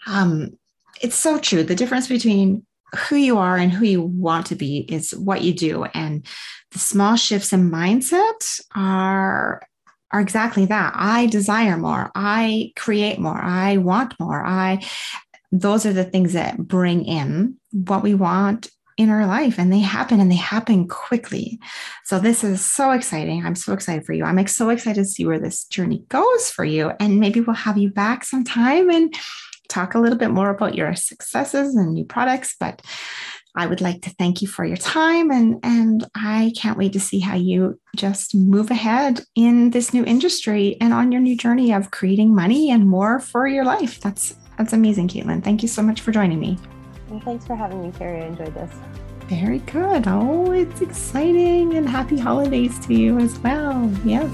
um 0.07 0.57
it's 1.01 1.15
so 1.15 1.37
true. 1.39 1.63
The 1.63 1.75
difference 1.75 2.07
between 2.07 2.65
who 2.95 3.15
you 3.15 3.37
are 3.37 3.57
and 3.57 3.71
who 3.71 3.85
you 3.85 4.01
want 4.01 4.45
to 4.47 4.55
be 4.55 4.79
is 4.89 5.11
what 5.11 5.41
you 5.41 5.53
do. 5.53 5.85
And 5.85 6.25
the 6.71 6.79
small 6.79 7.15
shifts 7.15 7.53
in 7.53 7.69
mindset 7.69 8.61
are 8.75 9.61
are 10.11 10.21
exactly 10.21 10.65
that. 10.65 10.93
I 10.95 11.25
desire 11.25 11.77
more. 11.77 12.11
I 12.15 12.71
create 12.77 13.19
more. 13.19 13.37
I 13.37 13.77
want 13.77 14.13
more. 14.19 14.45
I 14.45 14.85
those 15.51 15.85
are 15.85 15.93
the 15.93 16.05
things 16.05 16.33
that 16.33 16.57
bring 16.57 17.05
in 17.05 17.55
what 17.71 18.03
we 18.03 18.13
want 18.13 18.69
in 18.97 19.09
our 19.09 19.27
life 19.27 19.59
and 19.59 19.71
they 19.71 19.79
happen 19.79 20.19
and 20.19 20.31
they 20.31 20.35
happen 20.35 20.87
quickly. 20.87 21.59
So 22.03 22.19
this 22.19 22.43
is 22.43 22.65
so 22.65 22.91
exciting. 22.91 23.45
I'm 23.45 23.55
so 23.55 23.73
excited 23.73 24.05
for 24.05 24.13
you. 24.13 24.23
I'm 24.23 24.45
so 24.47 24.69
excited 24.69 25.03
to 25.03 25.05
see 25.05 25.25
where 25.25 25.39
this 25.39 25.65
journey 25.65 26.03
goes 26.09 26.49
for 26.49 26.65
you 26.65 26.91
and 26.99 27.19
maybe 27.19 27.39
we'll 27.39 27.55
have 27.55 27.77
you 27.77 27.89
back 27.89 28.23
sometime 28.23 28.89
and 28.89 29.13
talk 29.67 29.95
a 29.95 29.99
little 29.99 30.17
bit 30.17 30.31
more 30.31 30.49
about 30.49 30.75
your 30.75 30.95
successes 30.95 31.75
and 31.75 31.93
new 31.93 32.05
products, 32.05 32.55
but 32.59 32.81
I 33.55 33.65
would 33.65 33.81
like 33.81 34.03
to 34.03 34.11
thank 34.11 34.41
you 34.43 34.47
for 34.47 34.63
your 34.65 34.77
time 34.77 35.31
and 35.31 35.59
and 35.63 36.05
I 36.13 36.53
can't 36.55 36.77
wait 36.77 36.93
to 36.93 36.99
see 36.99 37.19
how 37.19 37.35
you 37.35 37.79
just 37.95 38.35
move 38.35 38.69
ahead 38.69 39.21
in 39.35 39.71
this 39.71 39.95
new 39.95 40.05
industry 40.05 40.77
and 40.79 40.93
on 40.93 41.11
your 41.11 41.21
new 41.21 41.35
journey 41.35 41.73
of 41.73 41.89
creating 41.89 42.35
money 42.35 42.69
and 42.69 42.87
more 42.87 43.19
for 43.19 43.47
your 43.47 43.65
life. 43.65 43.99
That's 43.99 44.35
that's 44.59 44.73
amazing, 44.73 45.07
Caitlin. 45.07 45.43
Thank 45.43 45.63
you 45.63 45.67
so 45.67 45.81
much 45.81 46.01
for 46.01 46.11
joining 46.11 46.39
me. 46.39 46.57
Well, 47.09 47.19
thanks 47.21 47.47
for 47.47 47.55
having 47.55 47.81
me, 47.81 47.91
Carrie. 47.97 48.21
I 48.21 48.27
enjoyed 48.27 48.53
this. 48.53 48.71
Very 49.21 49.59
good. 49.59 50.07
Oh, 50.07 50.51
it's 50.51 50.81
exciting 50.81 51.73
and 51.75 51.89
happy 51.89 52.17
holidays 52.17 52.77
to 52.85 52.93
you 52.93 53.17
as 53.17 53.37
well. 53.39 53.91
Yes. 54.05 54.31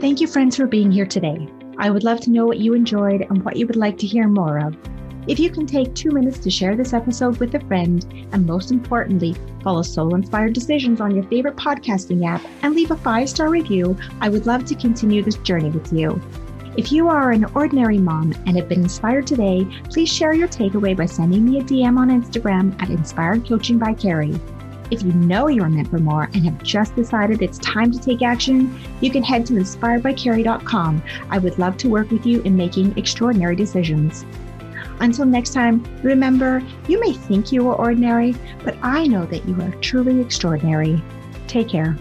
Thank 0.00 0.20
you, 0.20 0.26
friends, 0.26 0.56
for 0.56 0.66
being 0.66 0.92
here 0.92 1.06
today. 1.06 1.48
I 1.78 1.90
would 1.90 2.04
love 2.04 2.20
to 2.22 2.30
know 2.30 2.46
what 2.46 2.58
you 2.58 2.74
enjoyed 2.74 3.22
and 3.22 3.44
what 3.44 3.56
you 3.56 3.66
would 3.66 3.76
like 3.76 3.98
to 3.98 4.06
hear 4.06 4.28
more 4.28 4.58
of. 4.58 4.76
If 5.26 5.40
you 5.40 5.50
can 5.50 5.66
take 5.66 5.94
two 5.94 6.10
minutes 6.10 6.38
to 6.38 6.50
share 6.50 6.76
this 6.76 6.92
episode 6.92 7.38
with 7.38 7.54
a 7.54 7.60
friend, 7.60 8.06
and 8.32 8.46
most 8.46 8.70
importantly, 8.70 9.34
follow 9.62 9.82
Soul 9.82 10.14
Inspired 10.14 10.52
Decisions 10.52 11.00
on 11.00 11.14
your 11.14 11.24
favorite 11.24 11.56
podcasting 11.56 12.24
app 12.24 12.42
and 12.62 12.74
leave 12.74 12.92
a 12.92 12.96
five 12.96 13.28
star 13.28 13.48
review, 13.48 13.96
I 14.20 14.28
would 14.28 14.46
love 14.46 14.64
to 14.66 14.74
continue 14.76 15.22
this 15.22 15.36
journey 15.38 15.70
with 15.70 15.92
you. 15.92 16.20
If 16.76 16.92
you 16.92 17.08
are 17.08 17.32
an 17.32 17.46
ordinary 17.54 17.98
mom 17.98 18.34
and 18.46 18.56
have 18.56 18.68
been 18.68 18.82
inspired 18.82 19.26
today, 19.26 19.66
please 19.90 20.12
share 20.12 20.34
your 20.34 20.46
takeaway 20.46 20.96
by 20.96 21.06
sending 21.06 21.44
me 21.44 21.58
a 21.58 21.62
DM 21.62 21.98
on 21.98 22.10
Instagram 22.10 22.80
at 22.80 22.90
Inspired 22.90 23.48
Coaching 23.48 23.78
by 23.78 23.94
Carrie. 23.94 24.38
If 24.90 25.02
you 25.02 25.12
know 25.12 25.48
you 25.48 25.62
are 25.62 25.68
meant 25.68 25.88
for 25.88 25.98
more 25.98 26.24
and 26.24 26.44
have 26.44 26.62
just 26.62 26.94
decided 26.94 27.42
it's 27.42 27.58
time 27.58 27.90
to 27.92 27.98
take 27.98 28.22
action, 28.22 28.78
you 29.00 29.10
can 29.10 29.22
head 29.22 29.44
to 29.46 29.54
inspiredbycarrie.com. 29.54 31.02
I 31.30 31.38
would 31.38 31.58
love 31.58 31.76
to 31.78 31.88
work 31.88 32.10
with 32.10 32.24
you 32.24 32.40
in 32.42 32.56
making 32.56 32.96
extraordinary 32.96 33.56
decisions. 33.56 34.24
Until 35.00 35.26
next 35.26 35.52
time, 35.52 35.84
remember, 36.02 36.62
you 36.88 37.00
may 37.00 37.12
think 37.12 37.52
you 37.52 37.68
are 37.68 37.74
ordinary, 37.74 38.34
but 38.64 38.76
I 38.82 39.06
know 39.06 39.26
that 39.26 39.46
you 39.46 39.60
are 39.60 39.70
truly 39.80 40.20
extraordinary. 40.20 41.02
Take 41.48 41.68
care. 41.68 41.96